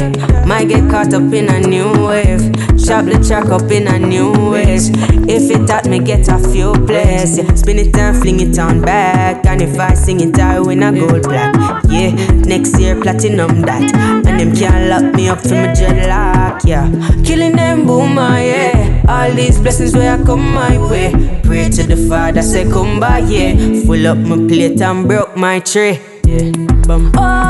[0.48, 2.40] Might get caught up in a new wave.
[2.80, 4.90] Sharp the track up in a new ways.
[5.28, 7.54] If it taught me get a few plays, yeah.
[7.56, 9.46] Spin it and fling it on back.
[9.46, 11.84] And if I sing it, I win a gold black.
[11.90, 12.12] Yeah,
[12.48, 13.94] next year platinum that.
[14.26, 16.90] And them can't lock me up from a dreadlock, yeah.
[17.26, 19.06] Killing them boomer, ah, yeah.
[19.10, 21.42] All these blessings where I come my way.
[21.44, 23.56] Pray to the Father, say come by, yeah.
[23.86, 26.00] Full up my plate and broke my tray.
[26.26, 26.52] Yeah.
[26.88, 27.12] Bum.
[27.18, 27.45] Oh,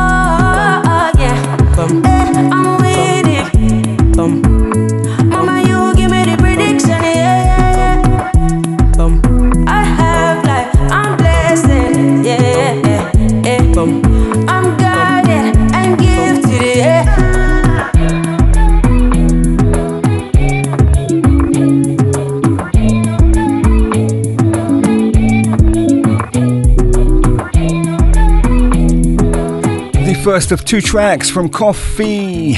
[30.46, 32.54] first of two tracks from Koffee.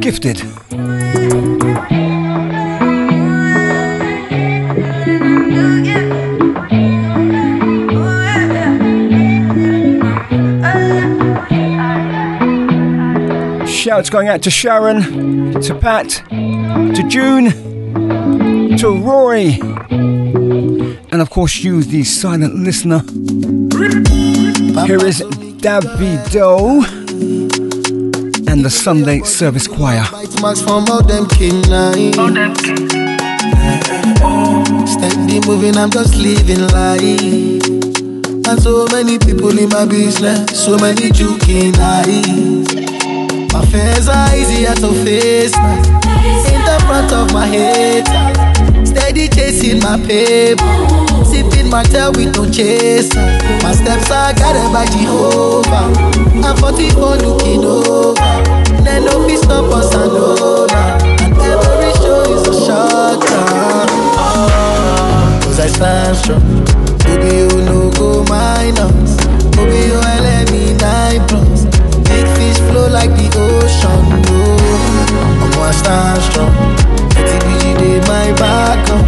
[0.00, 0.38] Gifted.
[13.68, 17.50] Shouts going out to Sharon, to Pat, to June,
[18.76, 19.60] to Rory,
[21.12, 23.02] and of course you, the silent listener.
[24.72, 25.20] Here is
[25.60, 26.82] Davido
[28.48, 30.02] and the Sunday Service Choir.
[30.40, 32.14] Max from all them king line.
[34.86, 37.68] Steady moving, I'm just living life.
[38.48, 42.66] And so many people in my business, so many joking eyes.
[43.52, 45.82] My fears are easier to face now.
[46.48, 48.06] In the front of my head,
[48.86, 51.01] steady chasing my paper.
[51.72, 53.18] Tail with no chaser.
[53.62, 55.90] My steps are guided by Jehovah.
[56.44, 58.14] I'm 44 looking over.
[58.84, 60.72] Then no peace stop us and over.
[60.72, 63.88] And every show is a shot down.
[64.20, 66.64] Ah, Cause I stand strong.
[67.04, 69.16] Baby, you no go minus.
[69.56, 71.64] Baby, you let me nine plus.
[72.04, 74.24] Big fish flow like the ocean.
[74.28, 76.52] Oh, I'm one stand strong.
[77.16, 79.01] TBG dey my back.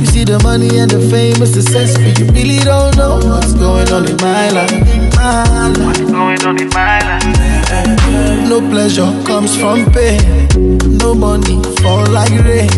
[0.00, 3.54] You see the money and the fame, it's success, but you really don't know what's
[3.54, 4.72] going on in my life.
[5.14, 5.78] My life.
[5.78, 8.48] What's going on in my life?
[8.48, 10.78] No pleasure comes from pain.
[10.98, 12.70] No money fall like rain.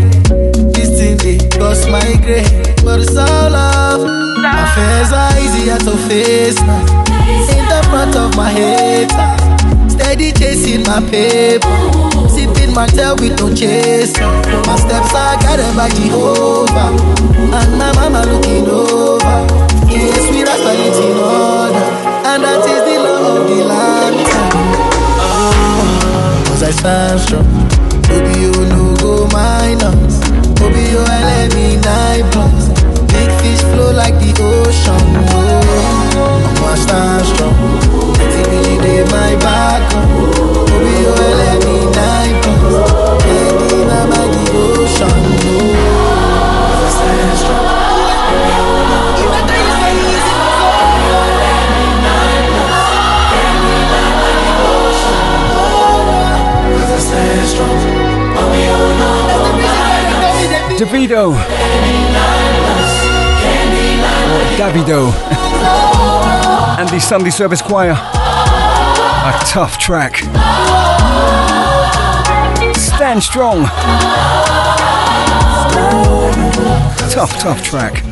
[0.72, 4.32] This thing they cost my grade, but it's all love.
[4.74, 6.80] Fears are easier to face now.
[7.28, 9.10] In the front of my head,
[9.90, 11.68] steady chasing my paper.
[12.28, 14.24] Sipping my tail with no chaser.
[14.66, 16.88] My steps are guided by Jehovah.
[17.52, 19.38] And my mama looking over.
[19.92, 21.86] Yes, we are in order.
[22.24, 24.16] And that is the law of the land.
[25.20, 27.48] Oh, ah, cause I stand strong.
[28.08, 30.16] Baby, you no go minus.
[30.58, 32.82] Baby, you let me nine plus.
[33.95, 35.05] Like the ocean.
[35.28, 37.55] Oh, I'm gonna stand strong.
[38.32, 39.82] TV dey my back.
[39.95, 40.64] Oh.
[40.66, 43.22] Baby, you oh, let me nine plus.
[43.22, 45.12] Baby, na my devotion.
[45.45, 45.68] Oh,
[46.68, 47.82] 'cause I stand strong.
[64.62, 65.12] Or Davido.
[66.78, 67.92] and the Sunday Service Choir.
[67.92, 70.18] A tough track.
[72.76, 73.64] Stand strong.
[77.10, 78.02] Tough, tough track.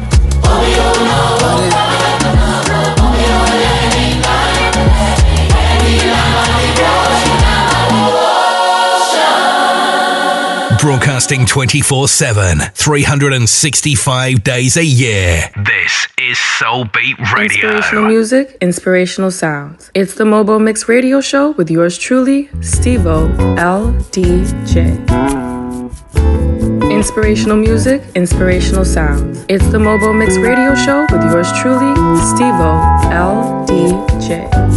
[10.80, 15.50] Broadcasting 24 7, 365 days a year.
[16.30, 17.70] Is Soul Beat Radio.
[17.70, 19.90] Inspirational music, inspirational sounds.
[19.94, 24.78] It's the Mobo Mix Radio Show with yours truly, Stevo LDJ.
[26.88, 29.44] Inspirational music, inspirational sounds.
[29.48, 31.96] It's the Mobo Mix Radio Show with yours truly,
[32.30, 32.78] Stevo
[33.10, 34.69] LDJ.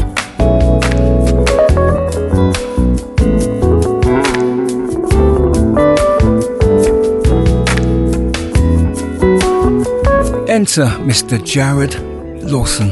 [10.64, 11.38] Enter Mr.
[11.40, 11.94] Jarrod
[12.50, 12.92] Lawson.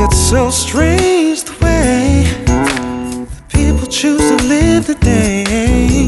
[0.00, 2.24] It's so strange the way
[3.48, 6.06] people choose to live the day,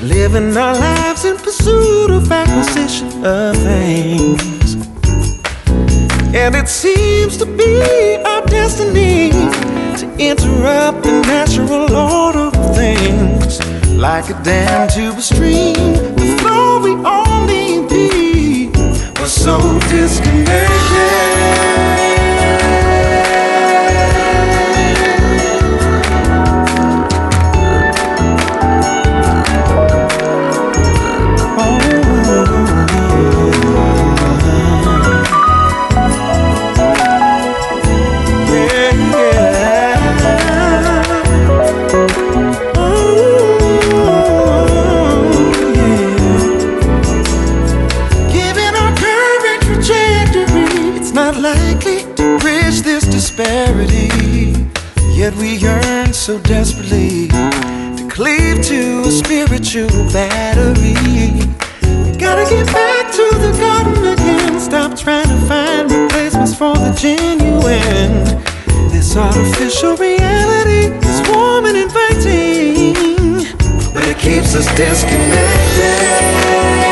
[0.00, 4.76] living our lives in pursuit of acquisition of things.
[6.34, 9.30] And it seems to be our destiny
[10.00, 13.60] to interrupt the natural order of things.
[13.94, 16.17] Like a dam to a stream,
[19.48, 21.27] so disconnected.
[55.34, 60.94] We yearn so desperately to cleave to a spiritual battery.
[61.82, 64.60] We gotta get back to the garden again.
[64.60, 68.24] Stop trying to find replacements for the genuine.
[68.90, 73.44] This artificial reality is warm and inviting,
[73.92, 76.87] but it keeps us disconnected.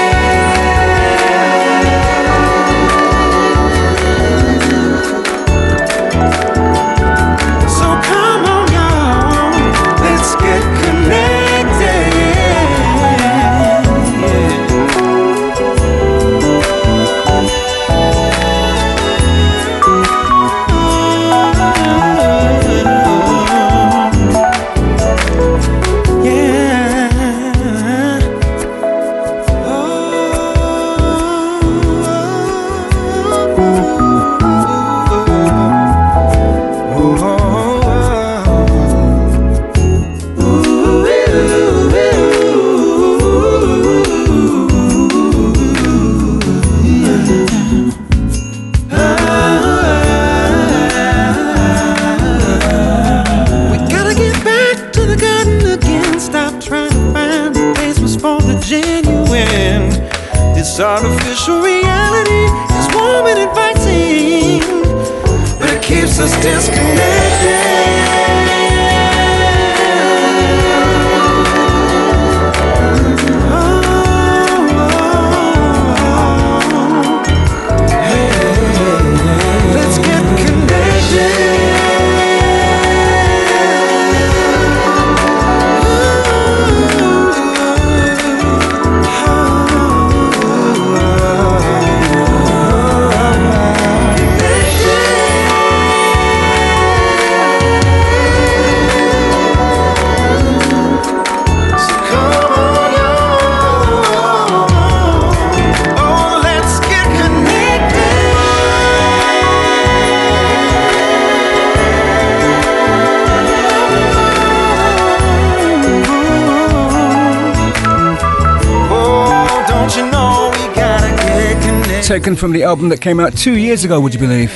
[122.27, 122.35] Connected?
[122.35, 124.51] Taken from the album that came out two years ago, would you believe?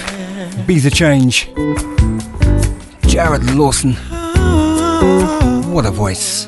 [0.66, 1.46] Be the Change.
[3.06, 3.94] Jarrod Lawson.
[5.72, 6.46] What a voice.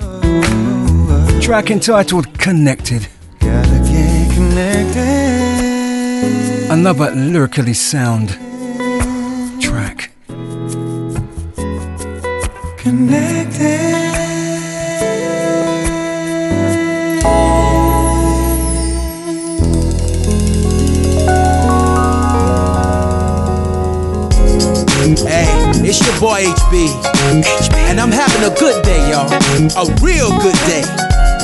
[1.40, 3.06] Track entitled Connected.
[3.38, 4.72] Connected.
[6.72, 8.30] Another lyrically sound
[9.60, 10.10] track.
[12.82, 13.31] Hey,
[26.22, 26.86] boy HB.
[27.90, 29.26] And I'm having a good day, y'all.
[29.74, 30.86] A real good day.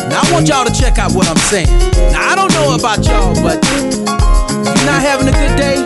[0.06, 1.66] Now I want y'all to check out what I'm saying.
[2.14, 5.82] Now I don't know about y'all, but you're not having a good day,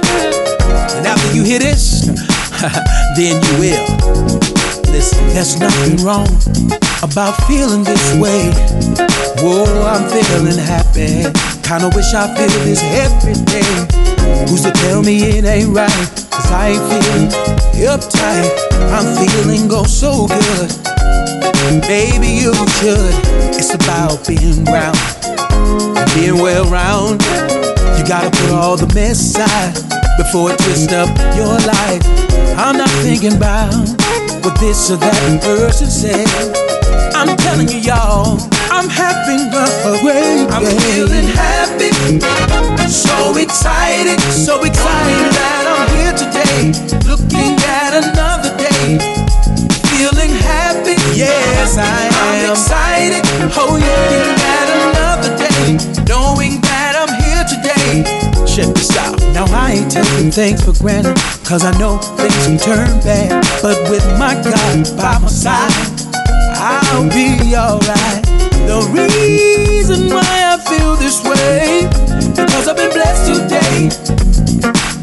[0.92, 2.04] and after you hear this,
[3.16, 3.86] then you will.
[4.92, 6.28] Listen, there's nothing wrong
[7.02, 8.52] about feeling this way.
[9.40, 11.32] Whoa, I'm feeling happy.
[11.64, 13.64] Kinda wish I feel this every day.
[14.50, 16.21] Who's to tell me it ain't right?
[16.52, 17.28] Ain't feeling
[17.88, 18.48] uptight.
[18.92, 20.70] I'm feeling go so good.
[21.88, 23.14] Baby, you should.
[23.56, 24.98] It's about being round
[26.14, 27.22] being well round.
[27.96, 29.74] You gotta put all the mess aside
[30.16, 32.04] before it twists up your life.
[32.58, 33.72] I'm not thinking about
[34.44, 36.26] what this or that person said.
[37.14, 38.38] I'm telling you, y'all,
[38.70, 40.46] I'm having a great day.
[40.52, 41.92] I'm feeling happy,
[42.88, 45.71] so excited, so excited that I'm
[47.08, 48.98] looking at another day.
[49.88, 52.12] Feeling happy, yes I am.
[52.12, 53.22] I'm excited,
[53.56, 58.04] oh looking at another day, knowing that I'm here today.
[58.44, 59.18] Check this out.
[59.32, 63.42] Now I ain't taking things for granted, cause I know things can turn bad.
[63.62, 65.72] But with my God by my side,
[66.52, 68.24] I'll be alright.
[68.68, 71.88] The reason why I feel this way,
[72.36, 74.21] because I've been blessed today.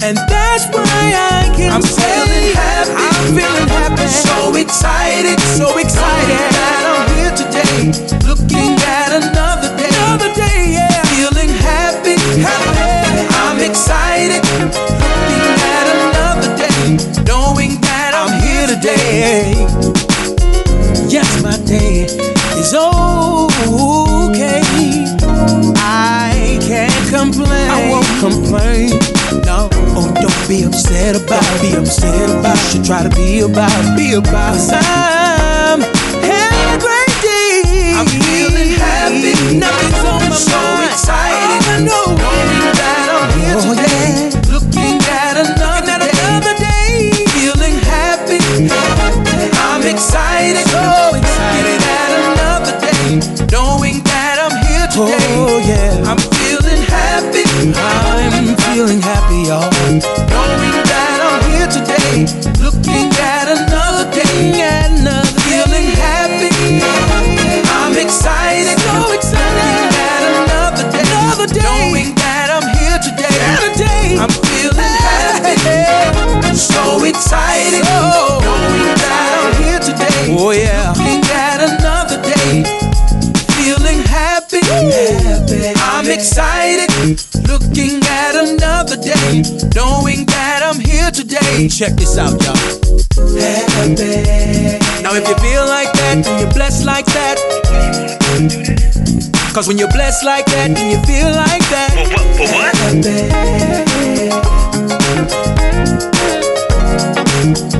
[0.01, 2.91] And that's why I can I'm say feeling happy.
[2.95, 4.07] I'm feeling happy.
[4.07, 7.91] So excited, so excited that I'm here today.
[8.23, 9.91] Looking at another day.
[9.91, 11.03] Another day, yeah.
[11.11, 13.27] Feeling happy, happy.
[13.43, 14.39] I'm excited.
[14.39, 16.95] Looking at another day.
[17.27, 19.51] Knowing that I'm here today.
[21.11, 22.07] Yes, my day
[22.55, 24.63] is okay.
[25.75, 27.69] I can't complain.
[27.69, 28.95] I won't complain.
[29.45, 29.68] No,
[30.49, 31.45] be upset about.
[31.61, 32.57] Be upset about.
[32.57, 33.69] Should try to be about.
[33.95, 34.57] Be about.
[34.57, 35.79] Cause I'm
[36.25, 37.93] having a great day.
[37.93, 39.59] I'm feeling happy.
[39.59, 40.89] Nothing's on my so mind.
[40.89, 41.45] excited.
[41.45, 42.68] All I know
[91.69, 92.55] Check this out, y'all.
[93.39, 94.03] Happy.
[95.01, 97.37] Now if you feel like that, then you're blessed like that.
[99.53, 101.93] Cause when you're blessed like that, then you feel like that.
[102.35, 102.75] For what?
[107.71, 107.78] Soul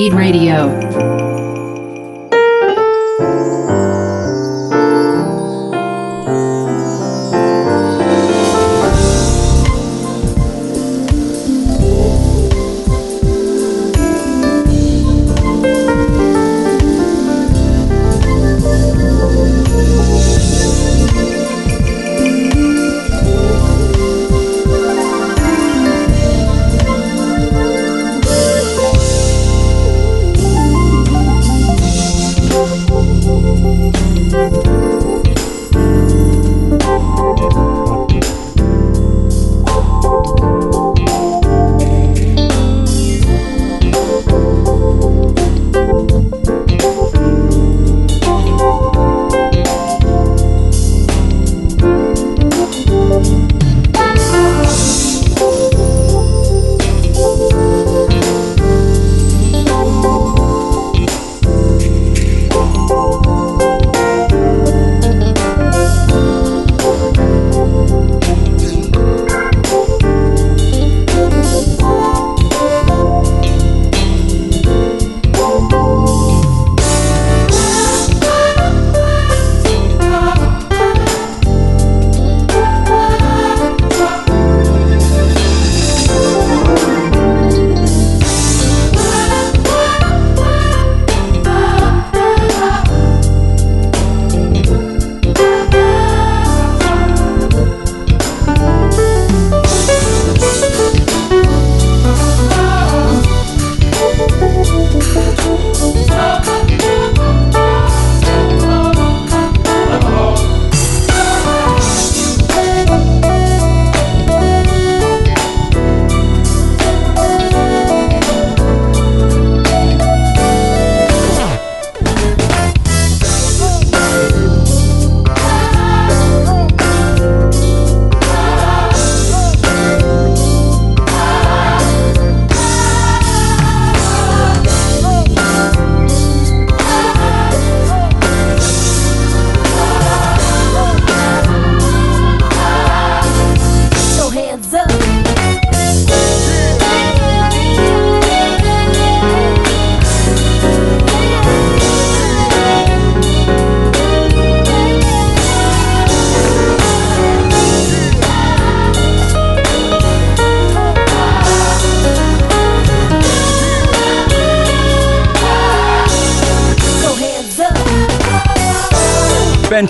[0.00, 1.09] Beat Radio.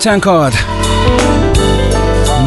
[0.01, 0.53] Tankard.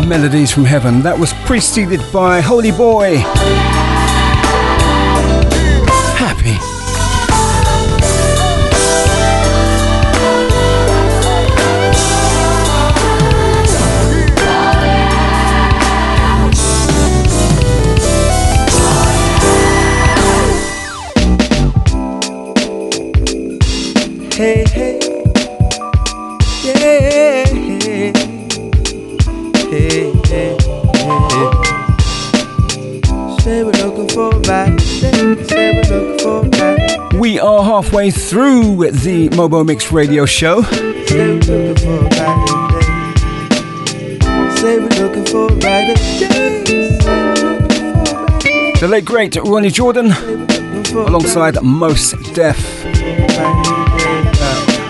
[0.09, 1.03] Melodies from Heaven.
[1.03, 3.23] That was preceded by Holy Boy.
[38.11, 40.61] Through the Mobo Mix radio show.
[48.81, 50.13] The late great Ronny Jordan
[50.93, 52.85] alongside Mos Def.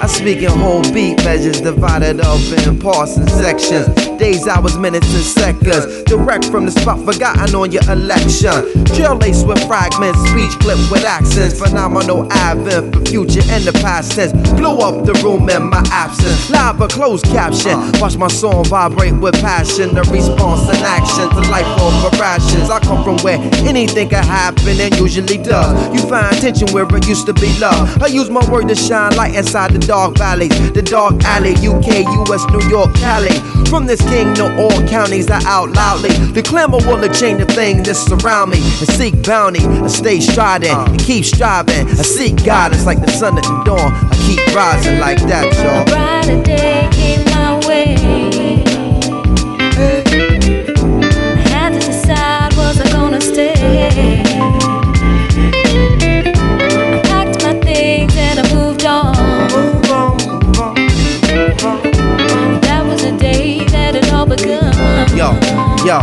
[0.03, 3.87] I speak in whole beat measures divided up in parts and sections.
[4.19, 6.04] Days, hours, minutes, and seconds.
[6.15, 8.63] Direct from the spot forgotten on your election.
[8.95, 11.59] Drill laced with fragments, speech clipped with accents.
[11.59, 14.31] Phenomenal advent for future and the past tense.
[14.53, 16.49] Blow up the room in my absence.
[16.51, 17.73] Live or closed caption.
[17.75, 17.91] Uh.
[17.99, 19.93] Watch my song vibrate with passion.
[19.93, 22.71] The response and action to life over rations.
[22.71, 25.75] I come from where anything can happen and usually does.
[25.93, 28.01] You find tension where it used to be love.
[28.01, 32.07] I use my word to shine light inside the dark valleys, the dark alley, UK,
[32.31, 33.35] US, New York, Cali.
[33.67, 35.75] From this king to all counties, I out
[36.05, 36.33] loudly.
[36.33, 38.59] The clamor will change the things that surround me.
[38.59, 41.89] And seek bounty, I stay striding and keep striving.
[41.89, 43.93] I seek guidance like the sun at the dawn.
[43.93, 45.85] I keep rising like that, y'all.
[45.85, 47.97] brighter day came my way.
[49.59, 50.24] I
[65.85, 66.01] yo,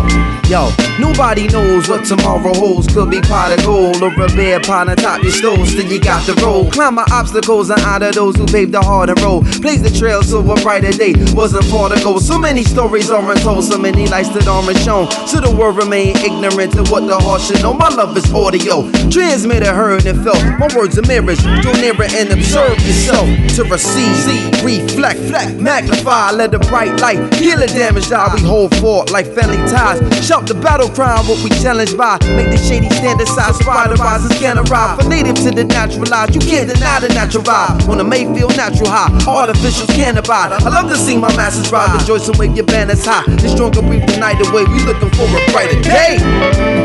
[0.51, 0.69] yo.
[0.99, 2.93] Nobody knows what tomorrow holds.
[2.93, 5.65] Could be pot of gold or a bear pot on top your stove.
[5.67, 6.69] Still you got the roll.
[6.69, 9.43] Climb my obstacles and out of those who paved the harder road.
[9.61, 12.19] Blaze the trail so a brighter day wasn't far to go.
[12.19, 15.09] So many stories aren't told, so many lights that aren't shown.
[15.25, 17.73] So the world remain ignorant to what the heart should know.
[17.73, 20.43] My love is audio, transmitted, heard, and felt.
[20.59, 21.41] My words are mirrors.
[21.63, 23.25] Go near it and observe yourself
[23.55, 25.21] to receive, see, reflect,
[25.59, 26.31] magnify.
[26.31, 29.99] Let the bright light heal the damage that We hold for like family ties.
[30.25, 32.17] Shout the battle cry, what we challenged by.
[32.35, 33.53] Make the shady stand aside,
[33.89, 35.01] the risers can't arrive.
[35.01, 37.87] For native to the naturalized, you can't deny the natural vibe.
[37.89, 40.53] On the Mayfield natural high, artificials can't abide.
[40.53, 43.23] I love to see my masses rise, rejoice and wave your banners high.
[43.27, 46.17] The stronger the night away, we looking for a brighter day.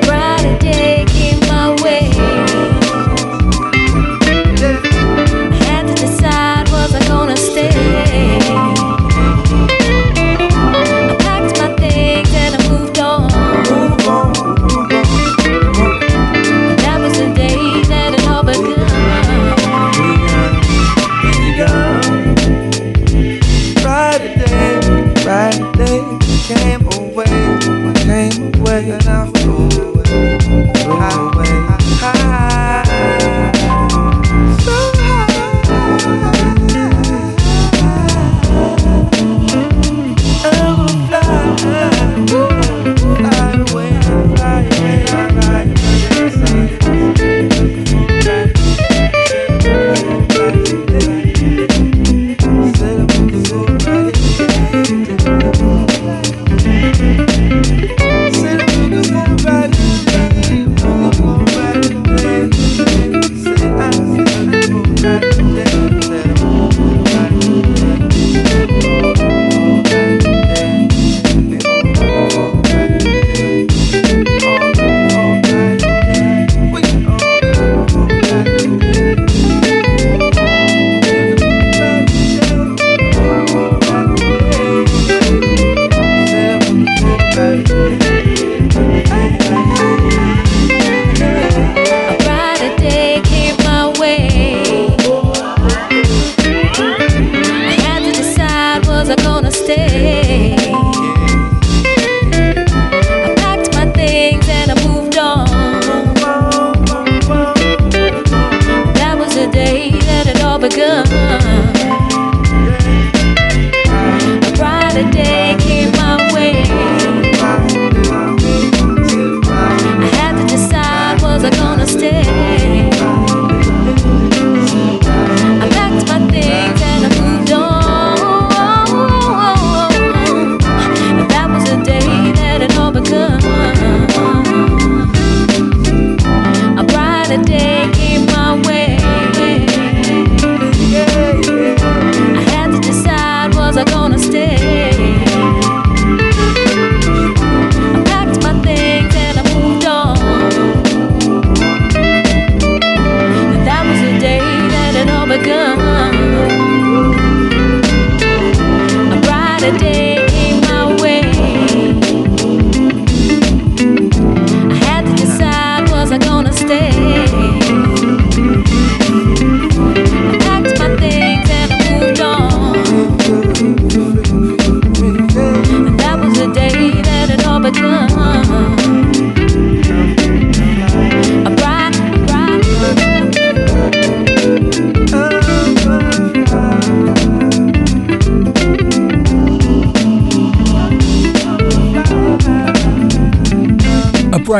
[0.06, 2.65] Brighter day came my way.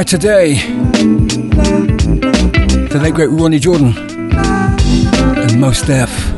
[0.07, 0.55] today.
[2.89, 6.36] The late great Ronny Jordan and Mos Def.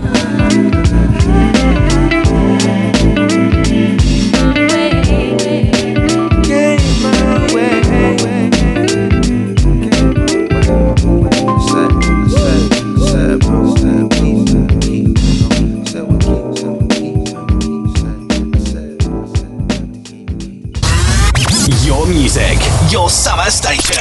[21.89, 22.59] Your music,
[22.91, 23.97] your summer station.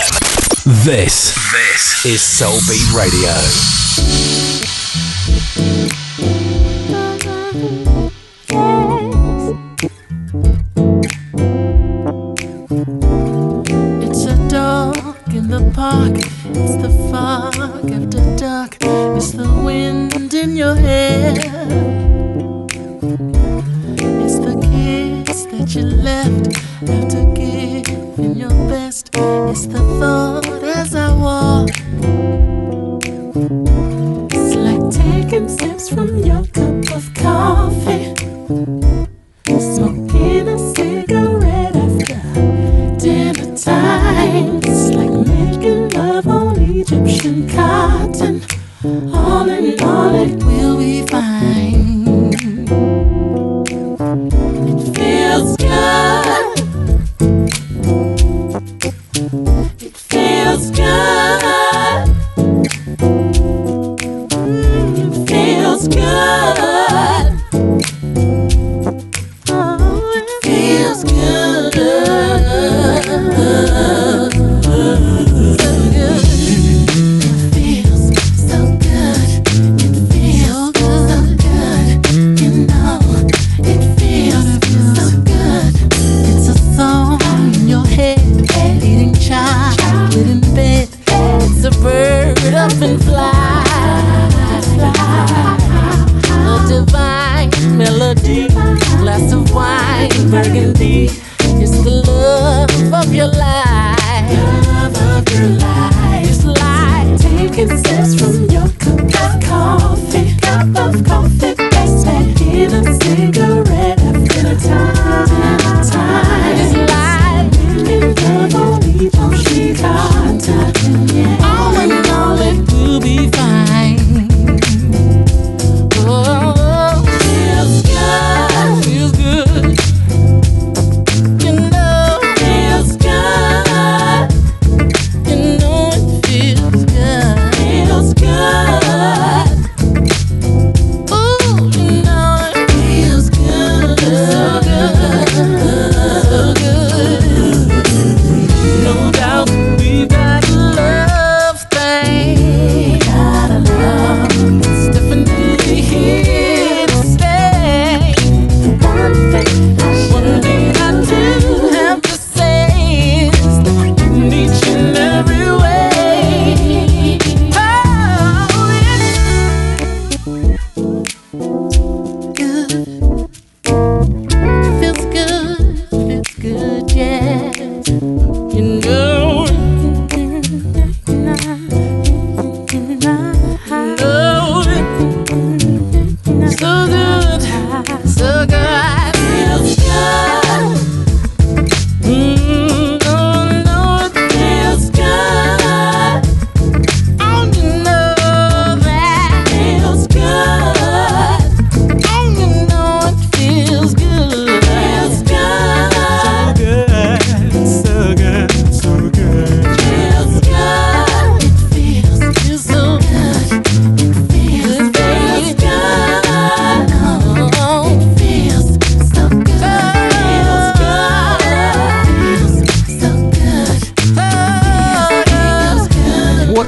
[0.84, 3.32] This, this is Soul Beat Radio.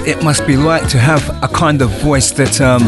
[0.10, 2.81] it must be like to have a kind of voice that um,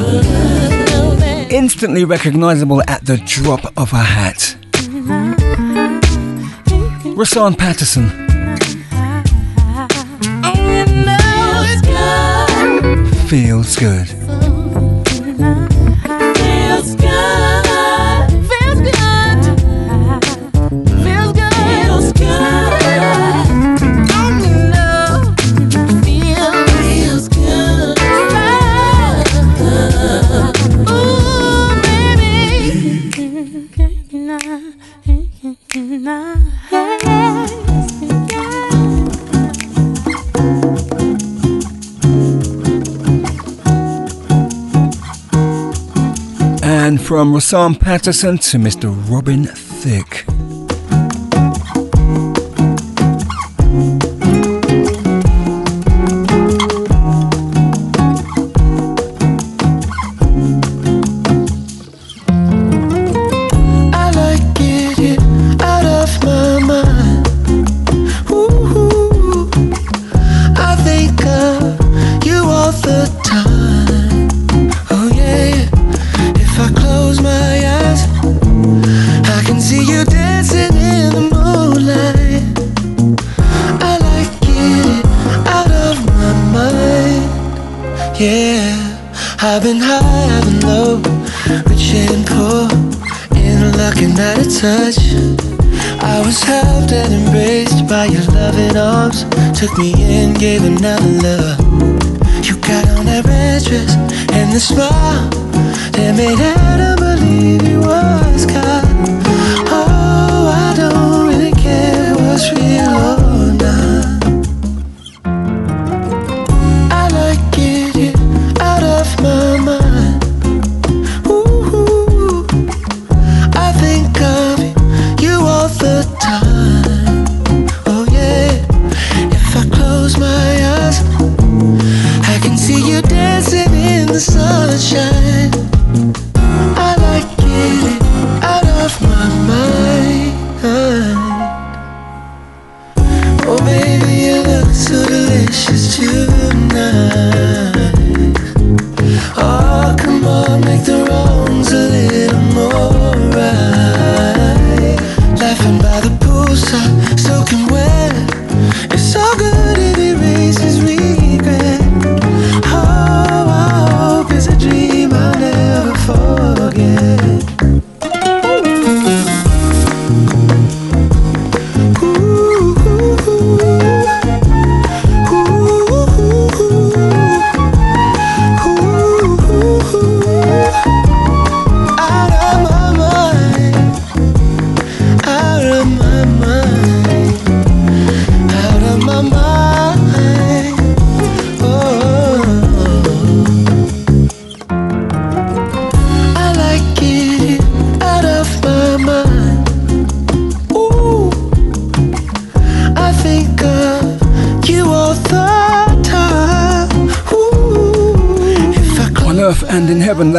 [1.52, 4.58] instantly recognizable at the drop of a hat.
[7.16, 8.10] Rahsaan Patterson.
[13.28, 14.21] Feels good.
[47.12, 48.90] From Rahsaan Patterson to Mr.
[49.12, 50.31] Robin Thicke.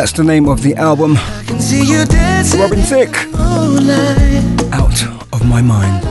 [0.03, 1.15] That's the name of the album.
[1.15, 3.17] Robin Thicke.
[4.73, 5.01] Out
[5.33, 6.05] of My Mind.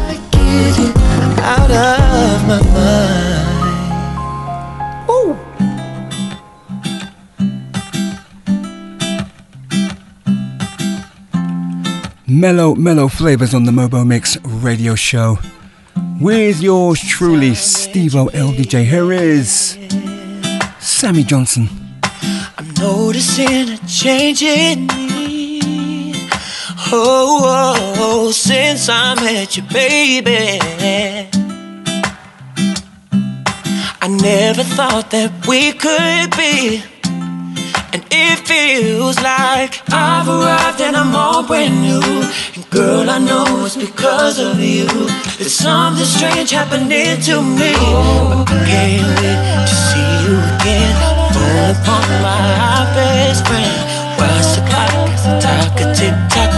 [1.44, 3.50] Out of my mind.
[12.30, 15.38] Mellow, mellow flavors on the Mobo Mix radio show.
[16.22, 18.86] With yours truly, Steve O LDJ.
[18.86, 19.78] Here is
[20.80, 21.81] Sammy Johnson.
[22.82, 26.14] Noticing a change in me.
[26.92, 30.60] Oh, oh, oh, since I met you, baby.
[34.02, 36.82] I never thought that we could be.
[37.94, 42.02] And it feels like I've arrived and I'm all brand new.
[42.56, 44.88] And girl, I know it's because of you.
[45.38, 47.74] There's something strange happening to me.
[48.42, 51.11] But I can't wait to see you again.
[51.52, 53.76] Phone upon my best friend.
[54.18, 56.52] Watch the clock as I talk a tick tock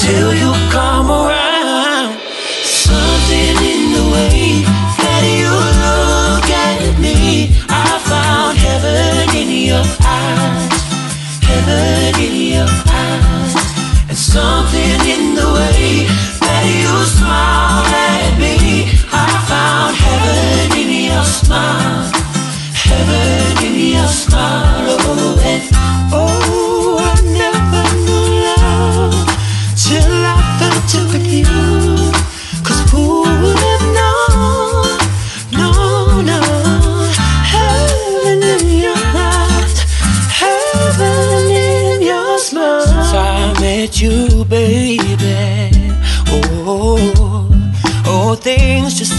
[0.00, 2.16] till you come around.
[2.64, 4.64] Something in the way
[5.04, 5.52] that you
[5.84, 7.52] look at me.
[7.68, 10.72] I found heaven in your eyes,
[11.44, 13.52] heaven in your eyes,
[14.08, 16.08] and something in the way
[16.40, 18.88] that you smile at me.
[19.12, 22.10] I found heaven in your smile,
[22.72, 23.17] heaven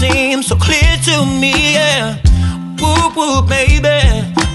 [0.00, 1.74] just seem so clear to me.
[1.74, 2.16] Yeah.
[2.80, 4.00] Whoop, whoop, baby.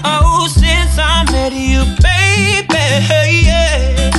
[0.04, 3.46] Oh, since I met you, baby.
[3.46, 4.10] Yeah.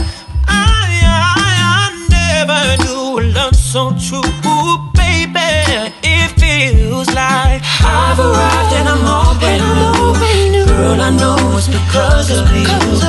[0.48, 1.44] I, I,
[1.76, 4.22] I never knew a love so true,
[4.94, 5.92] baby.
[6.04, 9.04] it feels like I've arrived and I'm
[10.52, 10.66] new.
[10.66, 12.68] Girl, I know it's because of you.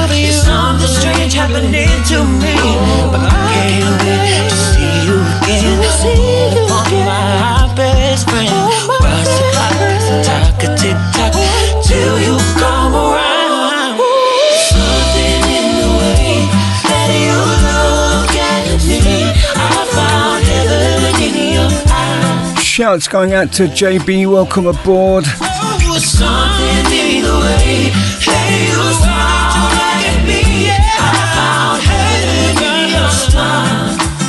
[0.09, 2.57] There's something strange happening to me,
[3.12, 6.68] but I can't wait to see you again.
[22.79, 24.31] Shouts going out to JB.
[24.31, 25.25] Welcome aboard.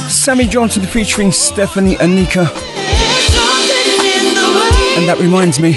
[0.09, 2.49] Sammy Johnson featuring Stephanie Anika.
[4.97, 5.73] And that reminds me,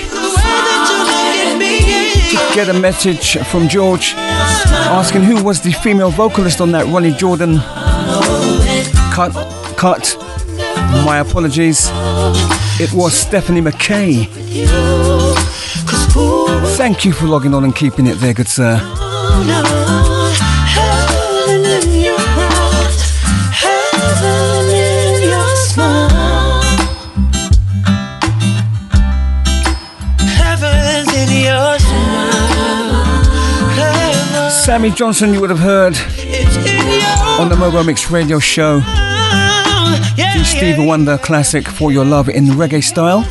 [2.31, 7.13] to get a message from George asking who was the female vocalist on that Ronny
[7.13, 7.59] Jordan
[9.13, 9.35] cut.
[9.77, 10.17] Cut.
[11.05, 11.91] My apologies.
[12.81, 14.27] It was Stephanie McKay.
[16.77, 18.79] Thank you for logging on and keeping it there, good sir.
[34.65, 35.95] Sammy Johnson, you would have heard
[37.39, 38.81] on the Mobo Mix Radio Show.
[40.17, 43.25] Yeah, Stevie Wonder classic For Your Love in reggae style.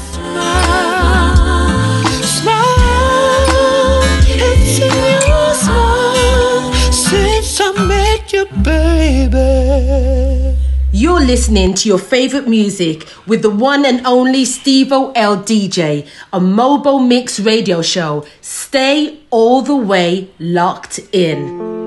[10.93, 16.39] You're listening to your favorite music with the one and only Stevo L DJ, a
[16.39, 18.25] Mobo mix radio show.
[18.41, 21.80] Stay all the way locked in.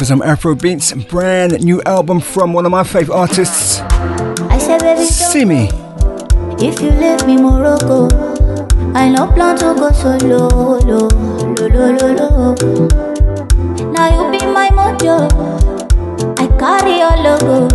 [0.00, 0.94] For some Afro beats.
[0.94, 3.80] Brand new album from one of my favorite artists,
[4.48, 5.68] I said, baby, Simi.
[6.58, 8.08] if you leave me Morocco,
[8.94, 10.48] I no plan to go solo,
[10.88, 11.06] lo,
[11.52, 12.88] lo, lo, lo, lo.
[13.92, 15.28] Now you be my mojo,
[16.38, 17.68] I carry your logo.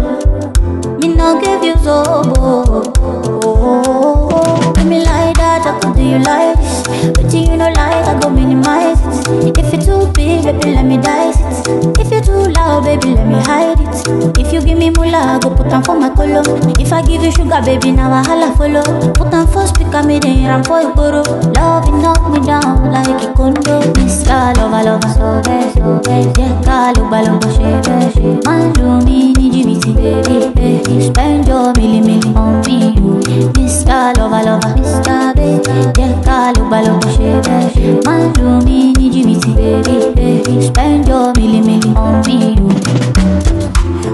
[0.97, 2.33] Me no give you zobo.
[2.39, 4.73] Oh, oh, oh.
[4.77, 7.11] Let me like that, I could do you like this.
[7.15, 8.99] But you know like I go minimize
[9.29, 9.57] it.
[9.57, 11.99] If it's too big, baby, let me dice it.
[11.99, 14.39] If you're too loud, baby, let me hide it.
[14.39, 16.43] If you give me moolah, I go put on for my color.
[16.79, 18.83] If I give you sugar, baby, now I holla follow.
[19.13, 21.23] Put on for speaker, me then ram for boro.
[21.55, 23.81] Love it knock me down like a condo.
[23.95, 24.55] Mr.
[24.57, 26.37] Lover, lover, so bad, so bad.
[26.37, 28.43] Yeah, call balongo, shebe, shebe.
[28.45, 31.01] Man, do me, need you, baby, baby.
[31.07, 33.19] Spend your milli, milli on me, you.
[33.53, 34.17] Mr.
[34.17, 35.35] Lover, lover, Mr.
[35.35, 35.44] Baby.
[35.45, 38.03] Yeah, call balongo, shebe, shebe.
[38.05, 40.61] Man, do me, need you, baby, baby.
[40.65, 42.67] Spend your milli, milli on me, you.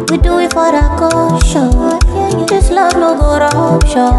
[0.10, 1.72] We do it for the culture.
[2.48, 4.12] This love no go option.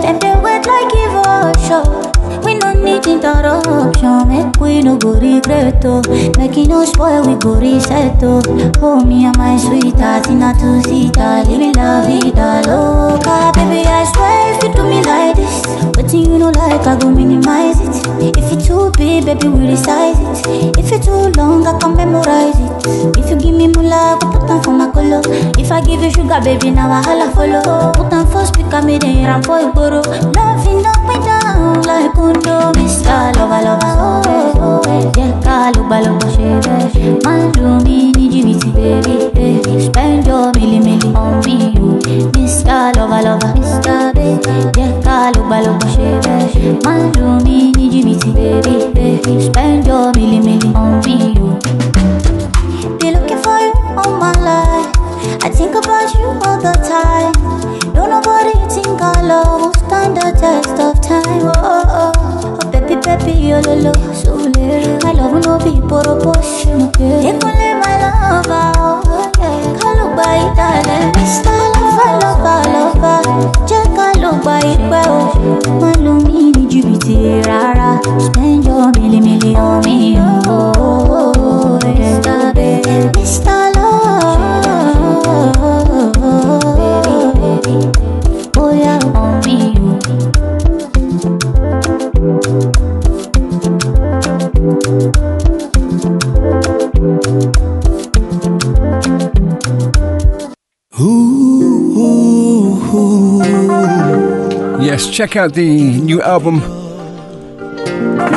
[0.00, 2.23] Them they wet like evolution.
[2.84, 4.28] No need interruption.
[4.28, 6.02] Make we no go regret oh.
[6.36, 8.42] Make it no spoil, we go reset oh.
[8.82, 13.52] Oh me and my sweetheart in a two seater, living la vida loca.
[13.54, 15.64] Baby I swear if you do me like this,
[15.96, 18.36] but you know like I go minimize it.
[18.36, 20.78] If it too big, baby we resize it.
[20.78, 23.16] If it too long, I can memorize it.
[23.16, 25.22] If you give me moolah, go put on for my color.
[25.58, 27.92] If I give you sugar, baby, now I holla follow.
[27.92, 30.02] Put on for speaker, me then ram for boro.
[30.36, 31.43] Loving knock me down
[31.86, 33.34] like undo, Mr.
[33.36, 37.22] Lover, lover, oh, oh, yeah, kalu balongo shebe.
[37.24, 39.80] Man, do me, need you, me, baby.
[39.86, 41.98] Spend your milli, on me, you,
[42.32, 42.94] Mr.
[42.96, 44.12] Lover, lover, Mr.
[44.14, 46.82] Baby, yeah, kalu balongo shebe.
[46.84, 49.40] Man, do me, need you, me, baby.
[49.46, 51.48] Spend your milli, on me, you.
[52.98, 54.90] Be looking for you all my life.
[55.42, 57.32] I think about you all the time.
[57.94, 59.63] Don't nobody think our love
[60.14, 61.42] will stand the test of time.
[61.46, 62.58] Oh, oh, oh.
[62.62, 64.98] oh baby, baby, you're the love, so little.
[65.02, 67.26] My love no be proportion, okay?
[67.26, 69.04] You can let my love out,
[69.38, 69.78] yeah.
[69.78, 71.12] Call look by it, darling.
[71.14, 71.54] Mr.
[71.80, 73.66] Lover, lover, lover.
[73.66, 75.34] Check a look by it, well.
[75.80, 78.00] My love, me need you, be rara.
[78.20, 82.54] Spend your milli, milli on me, oh, oh, oh, Mr.
[82.54, 83.63] Baby, Mr.
[104.80, 106.60] Yes, check out the new album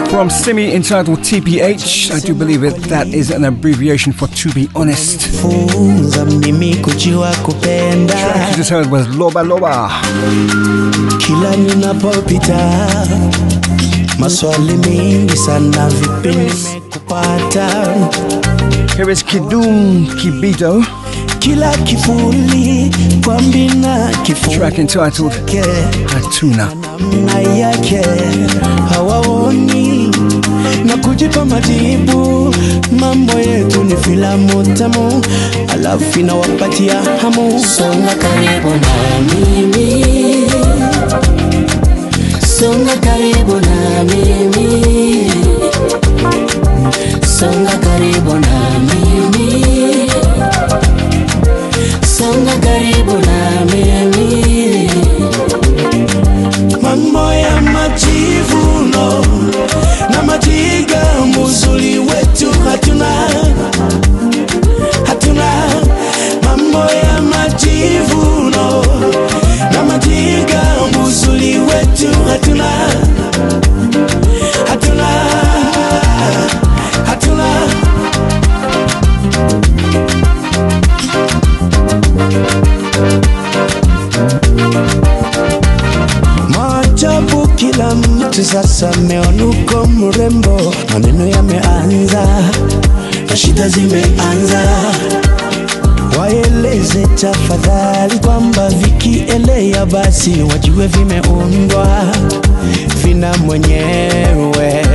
[0.10, 2.12] from Simi entitled TBH.
[2.12, 5.20] I do believe it that is an abbreviation for To Be Honest.
[5.42, 9.92] funza mimi kujua kupenda Track you just heard was Loba Loba.
[11.20, 12.88] kila ninapopita
[14.20, 17.68] maswali mengi sana vipi nimekupata
[18.98, 20.84] Here is Kidum Kibido.
[21.48, 22.92] Kila kivuli
[23.26, 24.10] kwa mbina
[24.58, 25.32] Track entitled
[26.14, 26.70] Hatuna.
[27.00, 28.02] namna yake.
[28.90, 30.12] Hawaoni
[30.86, 32.56] na kujipa majibu.
[33.00, 35.22] Mambo yetu ni filamu tamu
[35.68, 37.60] alafu inawapatia hamu.
[37.78, 40.06] Songa karibu na mimi.
[42.60, 45.32] Songa karibu na mimi.
[47.40, 49.07] Songa karibu na mimi
[52.28, 53.47] songa karibu na
[88.78, 92.28] mtu sasa meonuko mrembo maneno yameanza
[93.36, 94.64] shida zimeanza.
[96.20, 101.88] Waeleze tafadhali kwamba vikielea basi wajue vimeundwa.
[103.04, 104.86] Vina mwenyewe.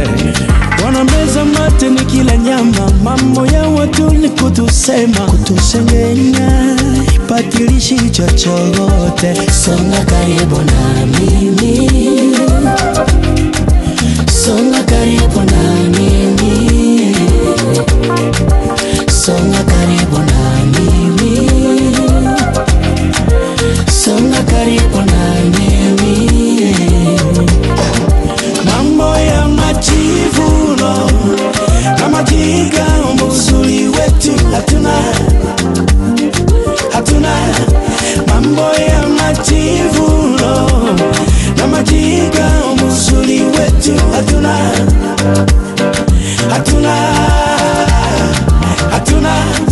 [0.85, 5.21] Wanameza mate ni kila nyama mambo ya watu ni kutusema.
[5.21, 6.77] Kutusengenya
[7.17, 9.35] ipatilishi chochote.
[9.65, 12.12] Songa karibu na mimi
[14.43, 15.63] songa karibu na
[15.95, 17.15] mimi.
[19.09, 20.41] Songa karibu na
[20.75, 21.35] mimi.
[24.03, 25.23] Songa karibu na
[25.55, 26.75] mimi.
[28.65, 31.11] Mambo ya majivuno
[31.99, 32.87] na majiga
[33.19, 34.95] muzuri wetu hatuna.
[36.93, 37.35] Hatuna.
[38.27, 40.12] Mambo ya majivuno
[44.13, 44.53] hatuna
[46.51, 46.95] hatuna hatuna.
[48.91, 49.72] hatuna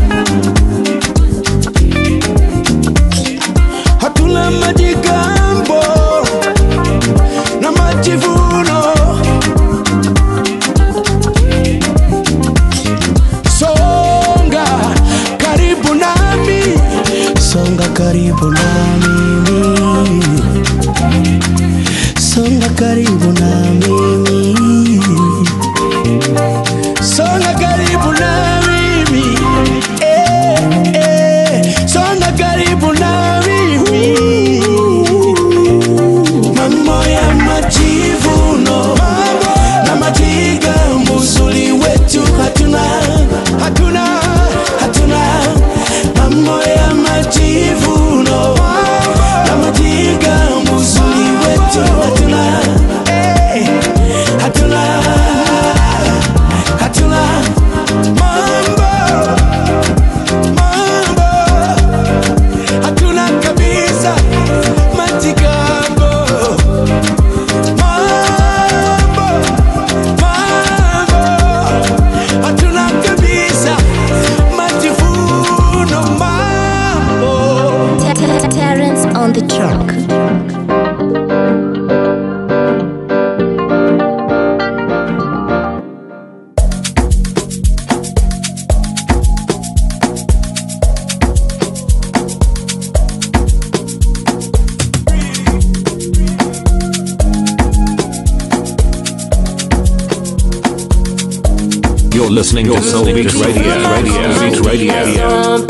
[102.31, 103.63] listening to Soul Beat Radio.
[103.91, 104.63] Radio.
[104.63, 105.67] Radio.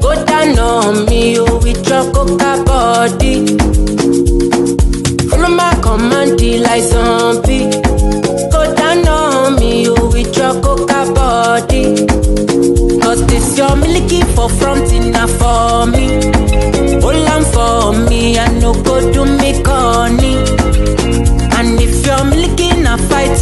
[0.00, 3.56] Go down on me, with your coca body.
[5.28, 7.70] Follow my command, like zombie.
[8.52, 12.06] Go down on me, oh, with your coca body.
[13.00, 16.06] Cause this your milky for front enough for me.
[17.00, 20.25] Hold on for me, I no go do me corny.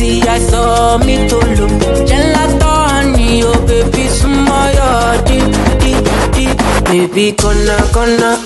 [0.04, 1.70] Na I saw me to look.
[2.08, 5.44] Gelato honey, oh baby, smile, deep,
[5.80, 6.04] deep,
[6.34, 6.58] deep.
[6.84, 8.36] Baby, gonna, gonna.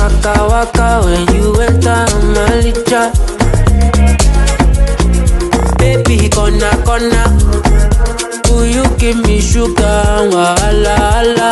[0.00, 3.12] Waka, waka, when you enter Malicha.
[5.78, 7.24] Baby, gonna, gonna.
[8.50, 10.02] Will you give me sugar?
[10.32, 11.50] Wala, wala.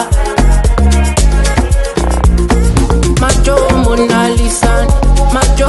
[3.21, 4.87] Macho Mona Lisa,
[5.33, 5.69] Macho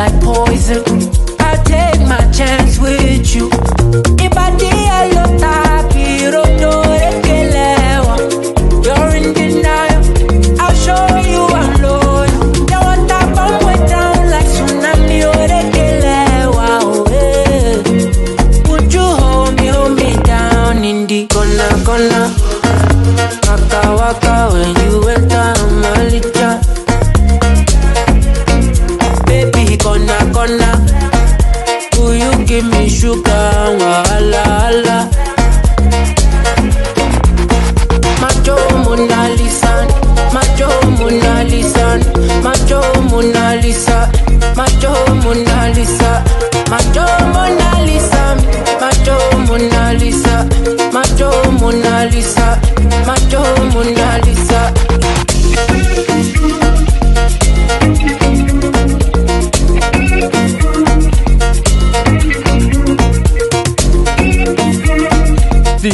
[0.00, 0.82] Like poison.
[1.40, 2.99] I'll take my chance with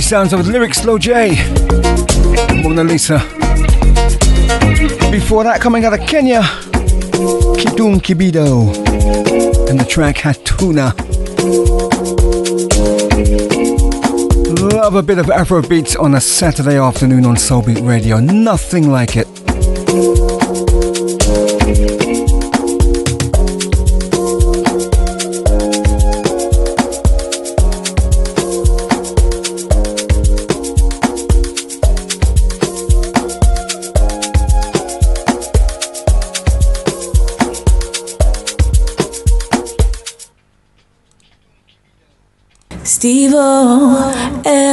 [0.06, 1.34] sounds of lyrics, Lojay,
[2.62, 3.18] Mona Lisa.
[5.10, 6.42] Before that, coming out of Kenya,
[7.58, 8.68] Kidum Kibido,
[9.68, 10.94] and the track Hatuna.
[14.72, 18.20] Love a bit of Afro beats on a Saturday afternoon on Soulbeat Radio.
[18.20, 19.35] Nothing like it.
[43.06, 43.30] Steve
[44.42, 44.66] LDJ.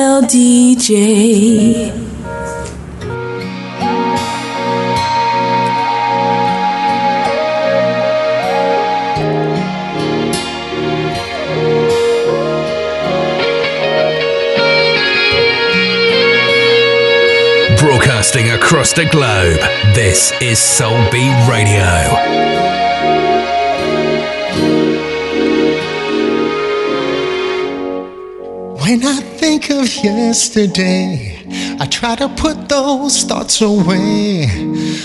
[17.78, 19.60] Broadcasting across the globe,
[19.94, 22.62] this is Soul Beat Radio.
[28.84, 31.42] When I think of yesterday,
[31.80, 34.46] I try to put those thoughts away,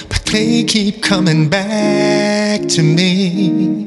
[0.08, 3.86] but they keep coming back to me.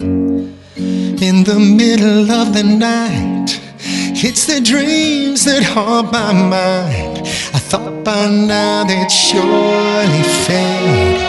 [0.00, 7.18] In the middle of the night, it's the dreams that haunt my mind.
[7.54, 11.20] I thought by now they'd surely fade.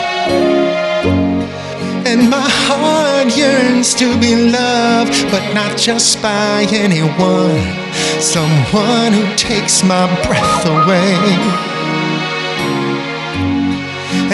[2.10, 2.51] And my
[3.42, 7.66] yearns to be loved, but not just by anyone.
[8.20, 11.16] Someone who takes my breath away.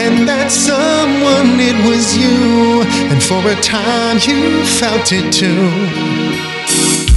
[0.05, 2.85] And that someone, it was you.
[3.11, 4.41] And for a time you
[4.81, 5.69] felt it too.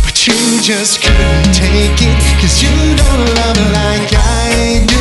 [0.06, 5.01] But you just couldn't take it, cause you don't love like I do.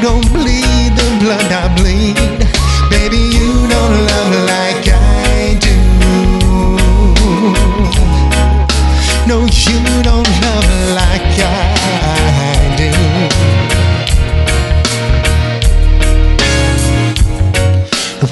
[0.00, 2.38] Don't bleed the blood I bleed.
[2.90, 5.76] Baby, you don't love like I do.
[9.26, 12.92] No, you don't love like I do.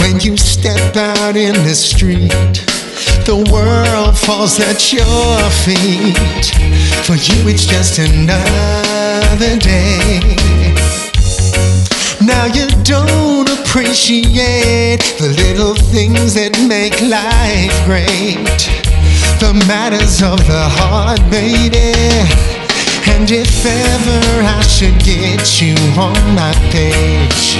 [0.00, 2.30] When you step out in the street,
[3.24, 6.46] the world falls at your feet.
[7.04, 10.85] For you, it's just another day.
[12.26, 18.66] Now you don't appreciate the little things that make life great.
[19.38, 21.94] The matters of the heart, baby.
[23.14, 27.54] And if ever I should get you on my page,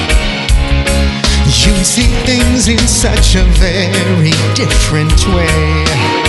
[1.63, 6.26] you'd see things in such a very different way.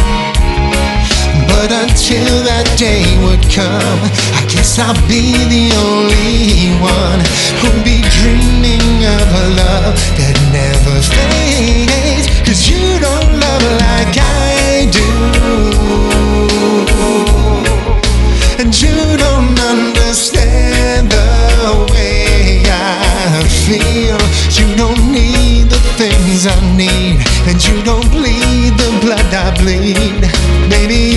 [1.47, 3.99] But until that day would come,
[4.35, 7.21] I guess I'll be the only one
[7.59, 12.27] who'll be dreaming of a love that never fades.
[12.45, 15.09] Cause you don't love like I do.
[18.59, 24.19] And you don't understand the way I feel.
[24.57, 27.19] You don't need the things I need.
[27.47, 30.21] And you don't bleed the blood I bleed.
[30.69, 31.16] Baby,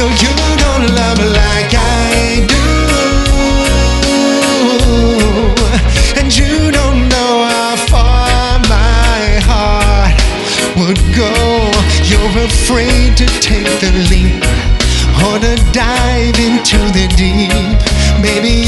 [0.00, 2.66] know you don't love like I do?
[6.18, 10.16] And you don't know how far my heart
[10.78, 11.32] would go.
[12.08, 14.42] You're afraid to take the leap
[15.26, 17.78] Or to dive into the deep.
[18.24, 18.59] Maybe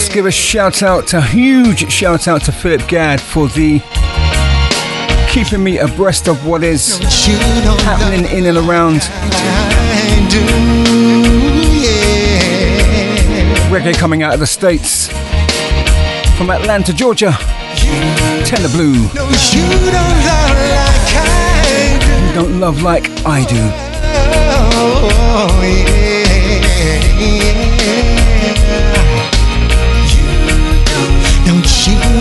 [0.00, 3.80] must give a shout out, a huge shout out to Philip Gadd for the
[5.28, 6.96] keeping me abreast of what is
[7.84, 9.00] happening in and around
[13.70, 15.08] reggae coming out of the States
[16.38, 17.32] from Atlanta, Georgia.
[18.46, 19.02] Tender Blue.
[22.24, 23.70] You don't love like I do.
[24.72, 25.60] Oh,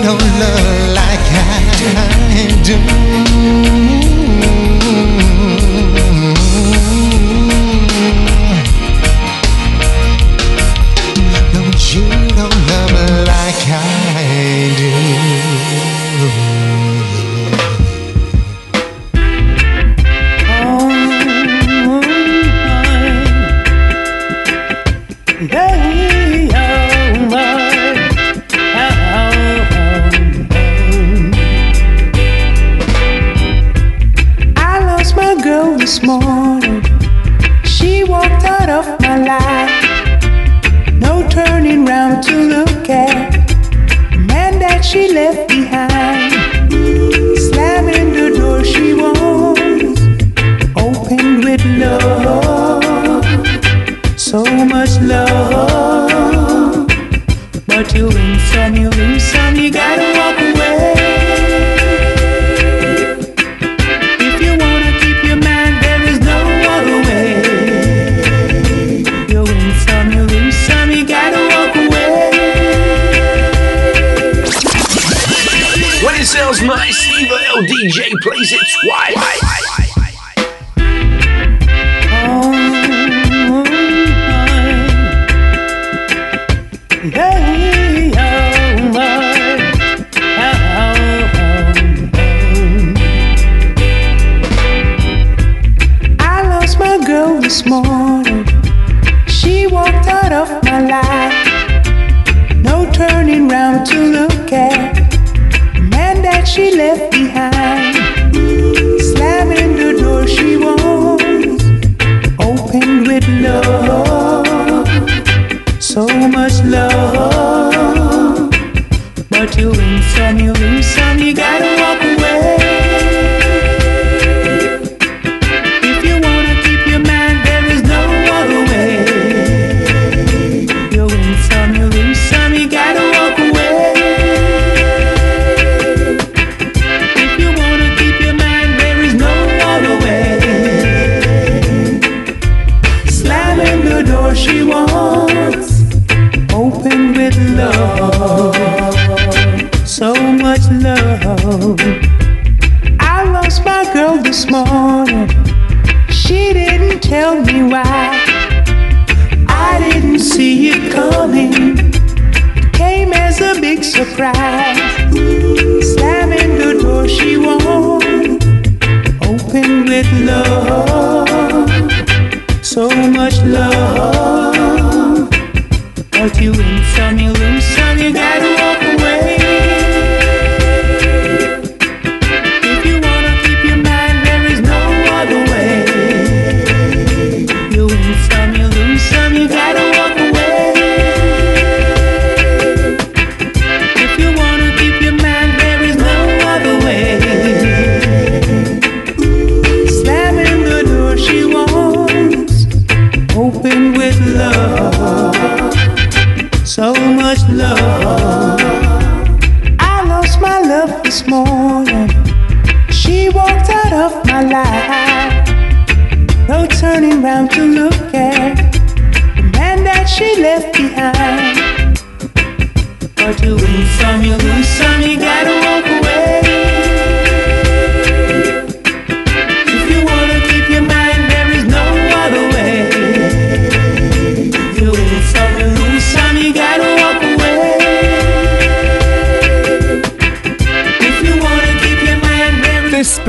[0.04, 1.28] don't love like
[1.96, 3.69] I do.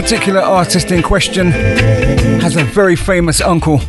[0.03, 1.51] Particular artist in question
[2.41, 3.81] has a very famous uncle.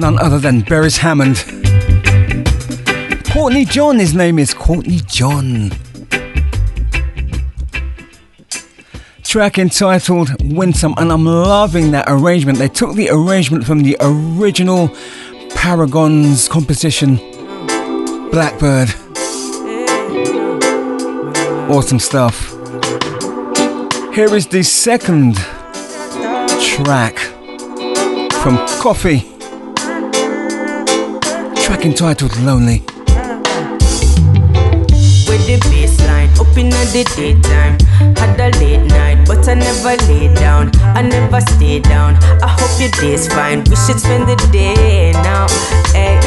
[0.00, 1.36] None other than Beres Hammond.
[3.32, 5.70] Courtney John, his name is Courtney John.
[9.22, 12.58] Track entitled Winsome, and I'm loving that arrangement.
[12.58, 14.88] They took the arrangement from the original
[15.50, 17.16] Paragons composition,
[18.32, 18.88] Blackbird.
[21.70, 22.57] Awesome stuff.
[24.18, 25.36] Here is the second
[26.60, 27.18] track
[28.42, 29.22] from Koffee.
[31.64, 32.82] Track entitled Lonely.
[35.28, 37.78] with the baseline up in the daytime.
[38.16, 40.72] Had a late night, but I never lay down.
[40.82, 42.16] I never stay down.
[42.42, 43.62] I hope your day's fine.
[43.70, 45.46] We should spend the day now.
[45.92, 46.18] Hey,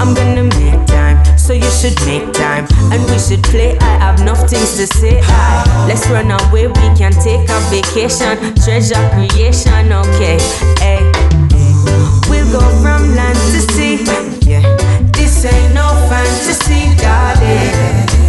[0.00, 2.66] I'm gonna make time, so you should make time.
[2.92, 3.78] And we should play.
[3.80, 5.18] I have enough things to say.
[5.24, 6.66] Aye, let's run away.
[6.68, 8.36] We can take a vacation.
[8.60, 10.36] Treasure creation, okay.
[10.76, 11.00] Hey,
[12.28, 13.96] we'll go from land to sea.
[14.44, 14.60] Yeah,
[15.16, 17.72] this ain't no fantasy, darling.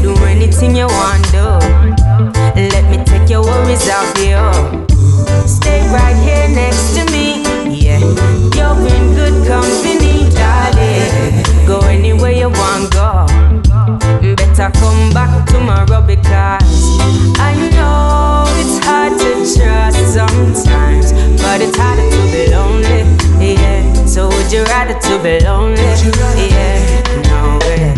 [0.02, 1.60] Do anything you want, do.
[2.56, 4.40] Let me take your worries off you.
[5.46, 7.44] Stay right here next to me.
[7.68, 8.00] Yeah,
[8.56, 9.99] you're in good company,
[12.10, 14.36] anywhere you want, to go.
[14.36, 16.98] Better come back tomorrow because
[17.38, 23.06] I know it's hard to trust sometimes, but it's harder to be lonely.
[23.40, 25.82] Yeah, so would you rather to be lonely?
[26.36, 26.82] Yeah,
[27.30, 27.94] no way.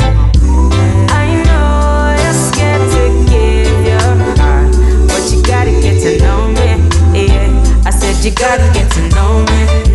[1.10, 4.72] I know you're scared to give your heart,
[5.08, 6.70] but you gotta get to know me.
[7.16, 9.91] Yeah, I said you gotta get to know me.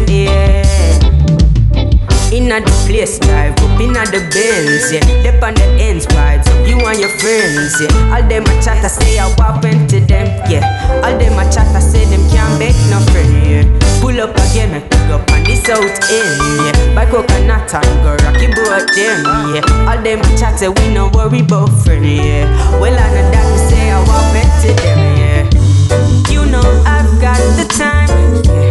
[2.46, 5.02] Inna the place, drive up inna the Benz, yeah.
[5.26, 8.14] Dep on the ends, vibes up you and your friends, yeah.
[8.14, 10.62] All them a chat, I say I walk to them, yeah.
[11.02, 13.66] All them a chat, I say them can't make no friend, yeah.
[13.98, 16.94] Pull up again, make we up on the south end, yeah.
[16.94, 19.90] Buy coconut and go rocky boat them, yeah.
[19.90, 22.46] All them a chat, say we no worry about friend, yeah.
[22.78, 24.30] Well, I know that we say I walk
[24.62, 26.30] to them, yeah.
[26.30, 28.06] You know I've got the time,
[28.46, 28.65] yeah.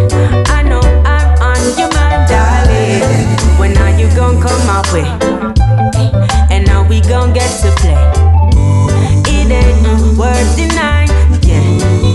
[4.26, 5.06] Gon' come my way?
[6.50, 7.98] And now we gon' get to play.
[9.36, 11.10] It ain't no worth denying,
[11.46, 11.62] yeah.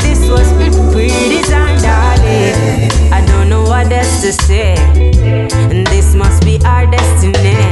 [0.02, 0.48] This was
[0.92, 2.90] pre-designed, darling.
[3.12, 4.74] I don't know what else to say,
[5.70, 7.62] and this must be our destiny.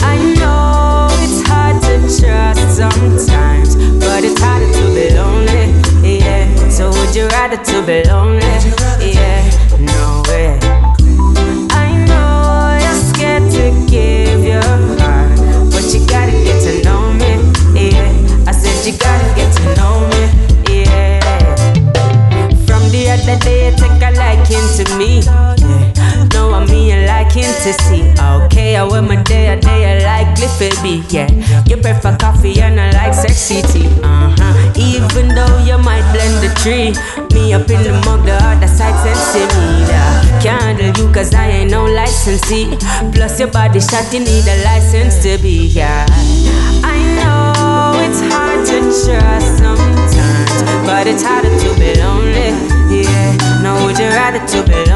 [0.00, 5.66] I know it's hard to trust sometimes, but it's harder to be lonely.
[6.02, 8.57] Yeah, so would you rather to be lonely?
[27.68, 31.04] Okay, I wear my day a day, I like Cliffy B.
[31.10, 31.28] Yeah,
[31.66, 33.88] you prefer coffee and I like sexy tea.
[34.02, 34.72] Uh huh.
[34.74, 36.96] Even though you might blend the tree,
[37.36, 39.84] me up in the mug, the other side sensei me.
[39.84, 40.40] Yeah.
[40.40, 42.72] Can't handle you cause I ain't no licensee.
[43.12, 45.66] Plus your body shot, you need a license to be.
[45.66, 46.06] Yeah.
[46.80, 52.48] I know it's hard to trust sometimes, but it's harder to be lonely.
[52.88, 54.87] Yeah, no, would you rather to be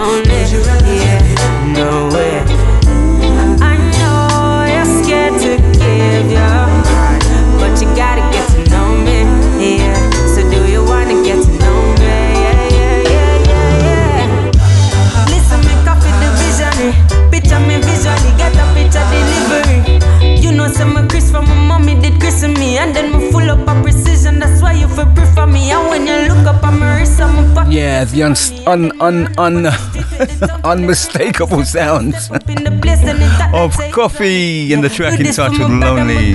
[28.13, 28.37] the un-
[28.67, 36.33] un- un- un- unmistakable sounds of Koffee in the track entitled Lonely.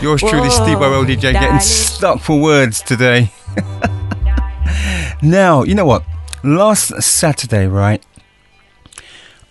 [0.00, 3.32] Yours truly, Steve Burrell DJ, getting stuck for words today.
[5.22, 6.04] now, you know what?
[6.44, 8.02] Last Saturday, right?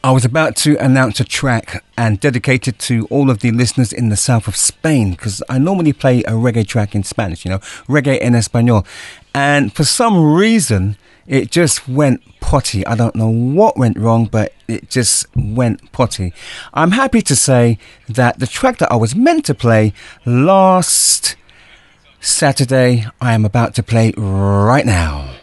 [0.02, 3.92] I was about to announce a track and dedicate it to all of the listeners
[3.92, 7.52] in the south of Spain because I normally play a reggae track in Spanish, you
[7.52, 7.58] know,
[7.90, 8.88] reggae en español.
[9.36, 10.96] And for some reason,
[11.28, 12.86] it just went potty.
[12.86, 16.34] I don't know what went wrong, but it just went potty.
[16.74, 17.78] I'm happy to say
[18.08, 19.92] that the track that I was meant to play
[20.26, 21.36] last
[22.22, 25.36] Saturday, I am about to play right now.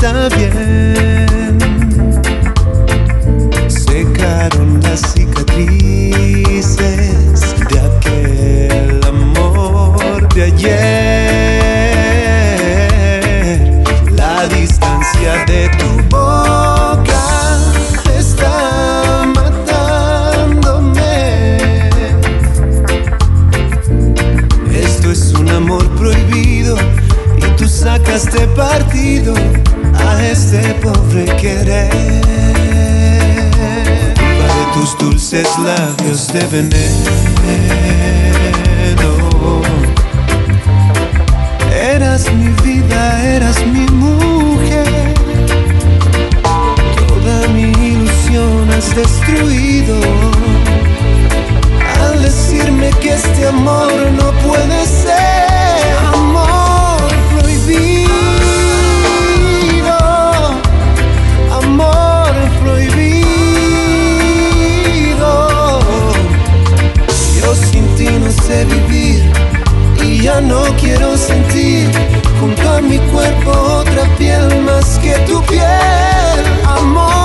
[0.00, 1.58] está bien.
[3.68, 6.80] Secaron las cicatrices
[7.68, 10.80] de aquel amor de ayer.
[14.12, 17.58] La distancia de tu boca
[18.18, 20.78] está matándome.
[24.72, 26.78] Esto es un amor prohibido
[27.36, 29.34] y tú sacaste partido
[36.32, 36.80] de veneno.
[41.72, 45.14] Eras mi vida, eras mi mujer.
[46.42, 49.96] Toda mi ilusión has destruido.
[52.02, 55.39] Al decirme que este amor no puede ser
[68.64, 69.32] vivir
[70.04, 71.88] y ya no quiero sentir
[72.40, 75.64] junto a mi cuerpo otra piel más que tu piel,
[76.64, 77.19] amor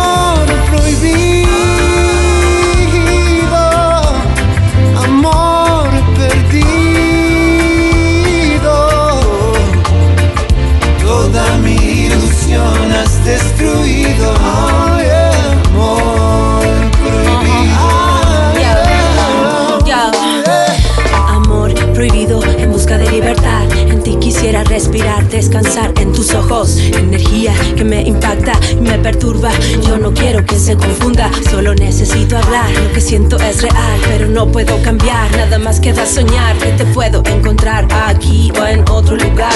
[24.76, 26.76] respirar, descansar en tus ojos.
[26.78, 29.50] Energía que me impacta y me perturba.
[29.88, 32.70] Yo no quiero que se confunda, solo necesito hablar.
[32.72, 35.32] Lo que siento es real, pero no puedo cambiar.
[35.32, 39.54] Nada más queda soñar que te puedo encontrar aquí o en otro lugar.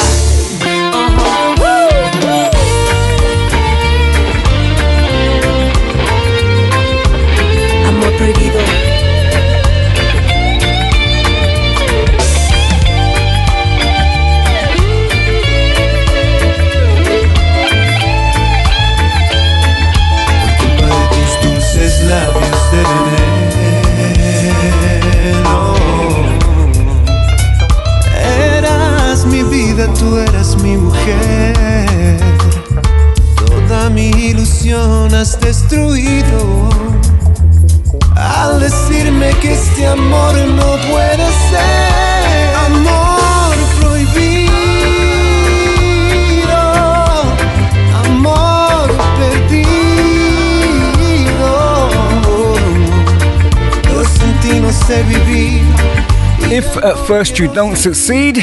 [56.89, 58.35] At first you don't succeed,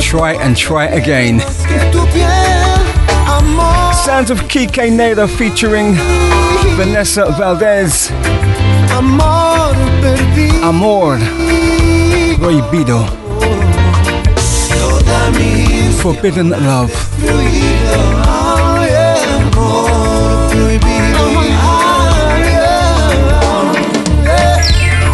[0.00, 1.40] try and try again.
[4.04, 5.94] Sounds of Kike Nader featuring
[6.76, 8.10] Vanessa Valdez.
[10.62, 11.18] Amor
[12.38, 13.06] Prohibido.
[16.00, 16.92] Forbidden Love.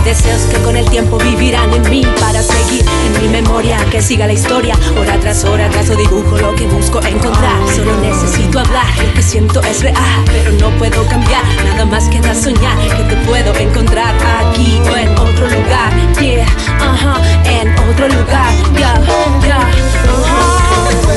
[0.09, 4.27] Deseos que con el tiempo vivirán en mí para seguir en mi memoria, que siga
[4.27, 4.75] la historia.
[4.99, 7.61] Hora tras hora trazo dibujo lo que busco encontrar.
[7.77, 11.43] Solo necesito hablar, lo que siento es real, pero no puedo cambiar.
[11.63, 14.15] Nada más queda soñar que te puedo encontrar
[14.47, 15.93] aquí o en otro lugar.
[16.19, 16.47] Yeah,
[16.81, 18.51] ajá, en otro lugar.
[18.79, 18.99] Yeah,
[19.43, 21.08] yeah,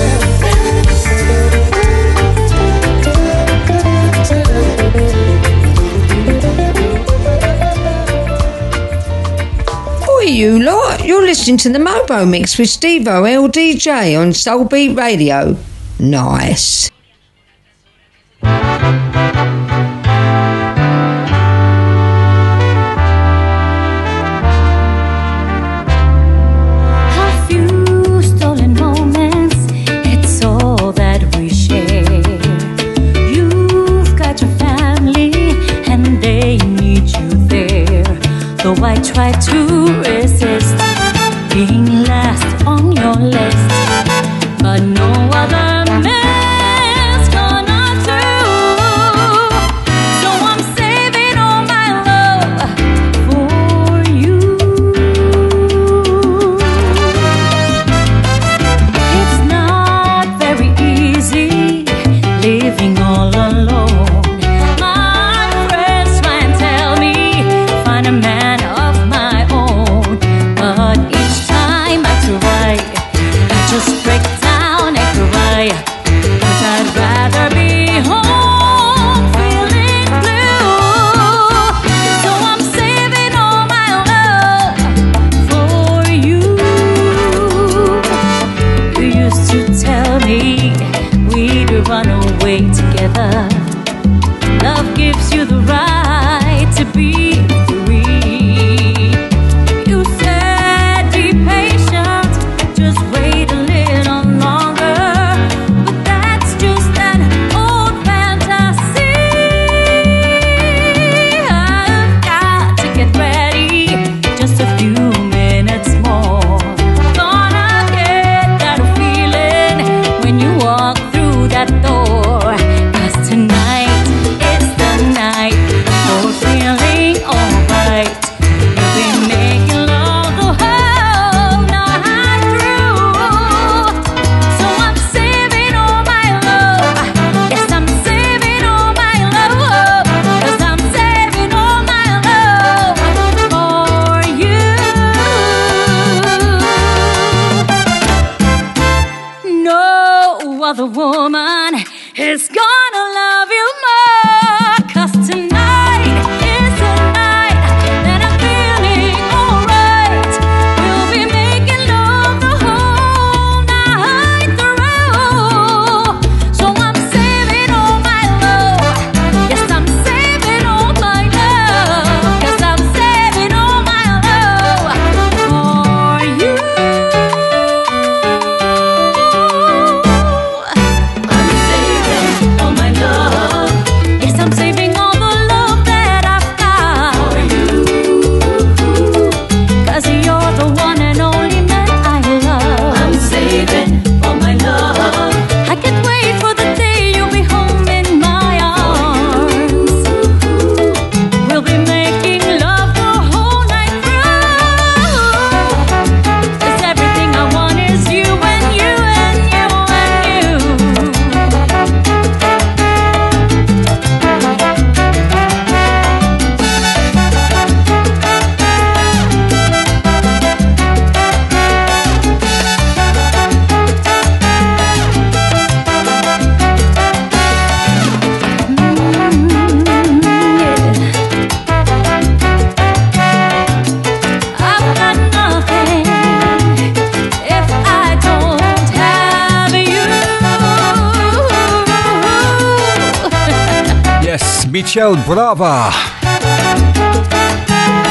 [10.31, 11.03] you lot.
[11.03, 15.57] You're listening to the Mobo Mix with Steve LDJ on Soulbeat Radio.
[15.99, 16.90] Nice.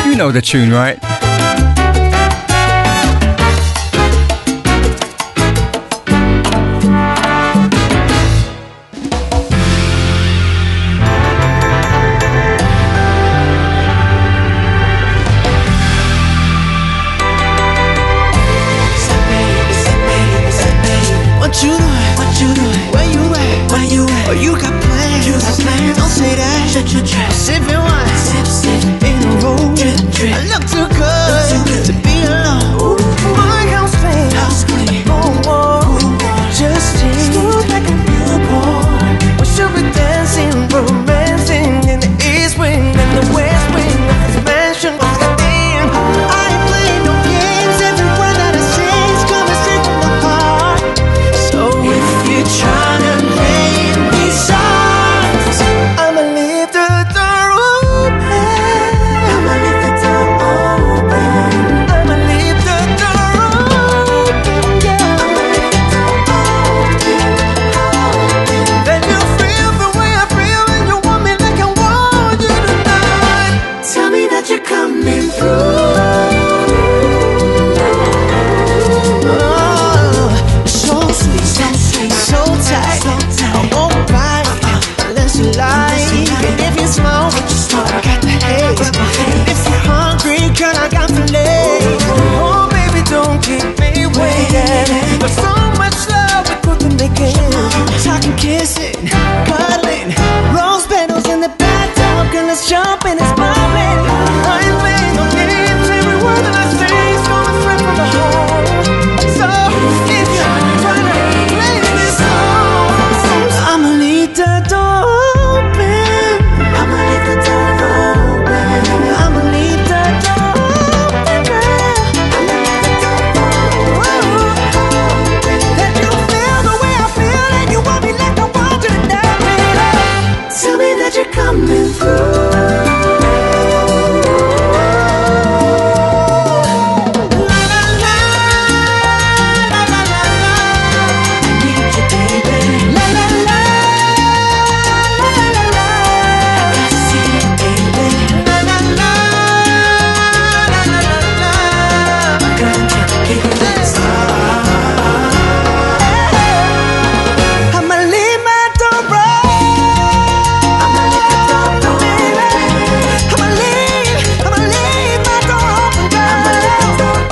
[0.07, 0.99] You know the tune, right?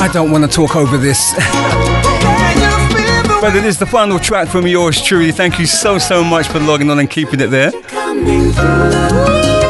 [0.08, 1.34] I don't want to talk over this.
[3.42, 5.32] but it is the final track from yours truly.
[5.32, 7.72] Thank you so, so much for logging on and keeping it there.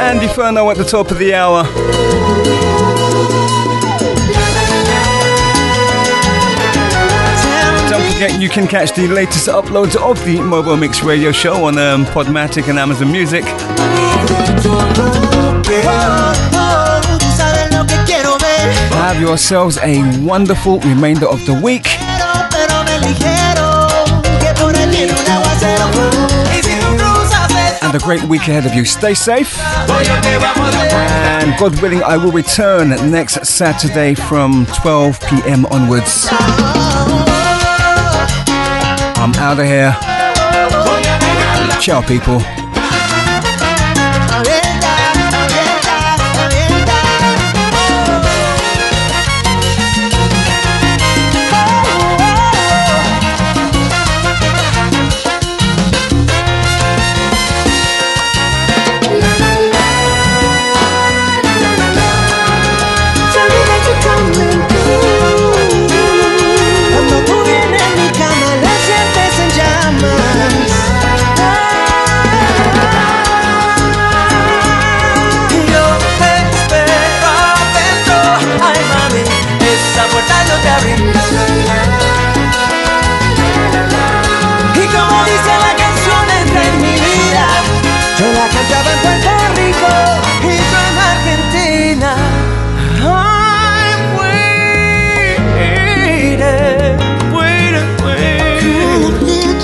[0.01, 1.65] Andy Furno at the top of the hour.
[7.91, 11.79] Don't forget you can catch the latest uploads of the Mobo Mix Radio Show on
[11.79, 13.45] um, Podomatic and Amazon Music.
[18.93, 21.87] Have yourselves a wonderful remainder of the week.
[27.83, 28.85] And a great week ahead of you.
[28.85, 29.57] Stay safe.
[31.41, 35.67] And God willing, I will return next Saturday from 12 p.m.
[35.67, 36.27] onwards.
[39.21, 39.97] I'm out of here.
[41.81, 42.41] Ciao, people.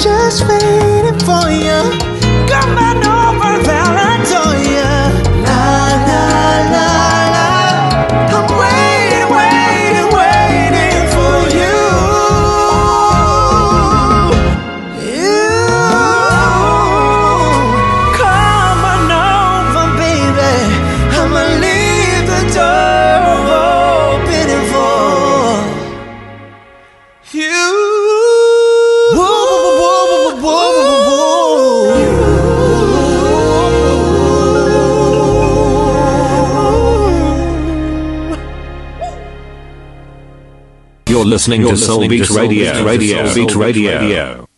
[0.05, 1.81] Just waiting for you.
[2.47, 3.14] Come on
[41.47, 42.85] You're listening to Soul Beat Radio.
[42.85, 43.27] Radio.
[43.27, 44.49] Soul Beat Radio.